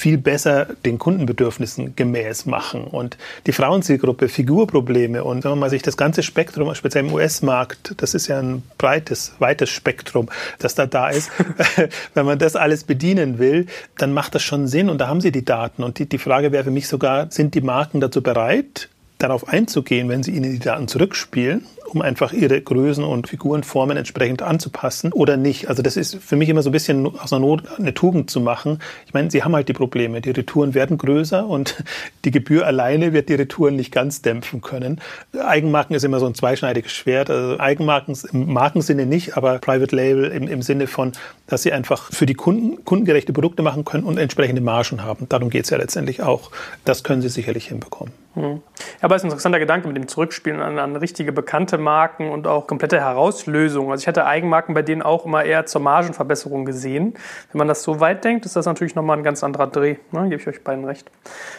[0.00, 2.84] viel besser den Kundenbedürfnissen gemäß machen.
[2.84, 8.14] Und die Frauenzielgruppe, Figurprobleme und wenn man sich das ganze Spektrum, speziell im US-Markt, das
[8.14, 11.30] ist ja ein breites, weites Spektrum, das da da ist,
[12.14, 13.66] wenn man das alles bedienen will,
[13.98, 15.82] dann macht das schon Sinn und da haben sie die Daten.
[15.82, 18.88] Und die, die Frage wäre für mich sogar, sind die Marken dazu bereit,
[19.18, 24.42] darauf einzugehen, wenn sie ihnen die Daten zurückspielen um einfach ihre Größen und Figurenformen entsprechend
[24.42, 25.68] anzupassen oder nicht.
[25.68, 28.40] Also das ist für mich immer so ein bisschen aus einer Not eine Tugend zu
[28.40, 28.78] machen.
[29.06, 30.20] Ich meine, sie haben halt die Probleme.
[30.20, 31.82] Die Retouren werden größer und
[32.24, 35.00] die Gebühr alleine wird die Retouren nicht ganz dämpfen können.
[35.38, 37.30] Eigenmarken ist immer so ein zweischneidiges Schwert.
[37.30, 41.12] Also Eigenmarken im Markensinne nicht, aber Private Label im, im Sinne von,
[41.46, 45.28] dass sie einfach für die Kunden kundengerechte Produkte machen können und entsprechende Margen haben.
[45.28, 46.50] Darum geht es ja letztendlich auch.
[46.84, 48.12] Das können sie sicherlich hinbekommen.
[48.34, 48.62] Hm.
[49.00, 52.46] Aber es ist ein interessanter Gedanke mit dem Zurückspielen an, an richtige bekannte Marken und
[52.46, 53.90] auch komplette Herauslösungen.
[53.90, 57.14] Also ich hatte Eigenmarken bei denen auch immer eher zur Margenverbesserung gesehen.
[57.52, 59.96] Wenn man das so weit denkt, ist das natürlich nochmal ein ganz anderer Dreh.
[60.12, 60.28] Ne?
[60.28, 61.10] Gebe ich euch beiden recht.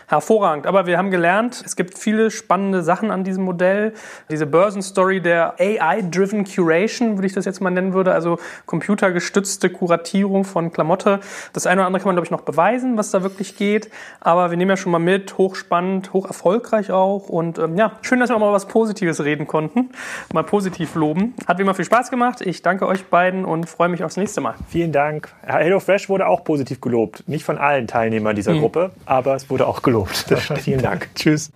[0.08, 0.68] Hervorragend.
[0.68, 3.94] Aber wir haben gelernt, es gibt viele spannende Sachen an diesem Modell.
[4.30, 10.44] Diese Börsenstory der AI-driven Curation, würde ich das jetzt mal nennen würde, also computergestützte Kuratierung
[10.44, 11.20] von Klamotte.
[11.54, 13.90] Das eine oder andere kann man, glaube ich, noch beweisen, was da wirklich geht.
[14.20, 17.30] Aber wir nehmen ja schon mal mit, hochspannend, hoch erfolgreich auch.
[17.30, 19.92] Und ähm, ja, schön, dass wir auch mal was Positives reden konnten
[20.34, 21.34] mal positiv loben.
[21.48, 22.42] Hat wie immer viel Spaß gemacht.
[22.42, 24.56] Ich danke euch beiden und freue mich aufs nächste Mal.
[24.68, 25.34] Vielen Dank.
[25.44, 27.28] HelloFresh wurde auch positiv gelobt.
[27.28, 28.60] Nicht von allen Teilnehmern dieser mhm.
[28.60, 30.26] Gruppe, aber es wurde auch gelobt.
[30.58, 31.10] Vielen Dank.
[31.16, 31.52] Tschüss.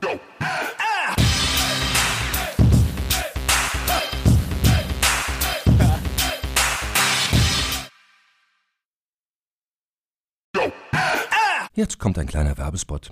[11.73, 13.11] Jetzt kommt ein kleiner Werbespot.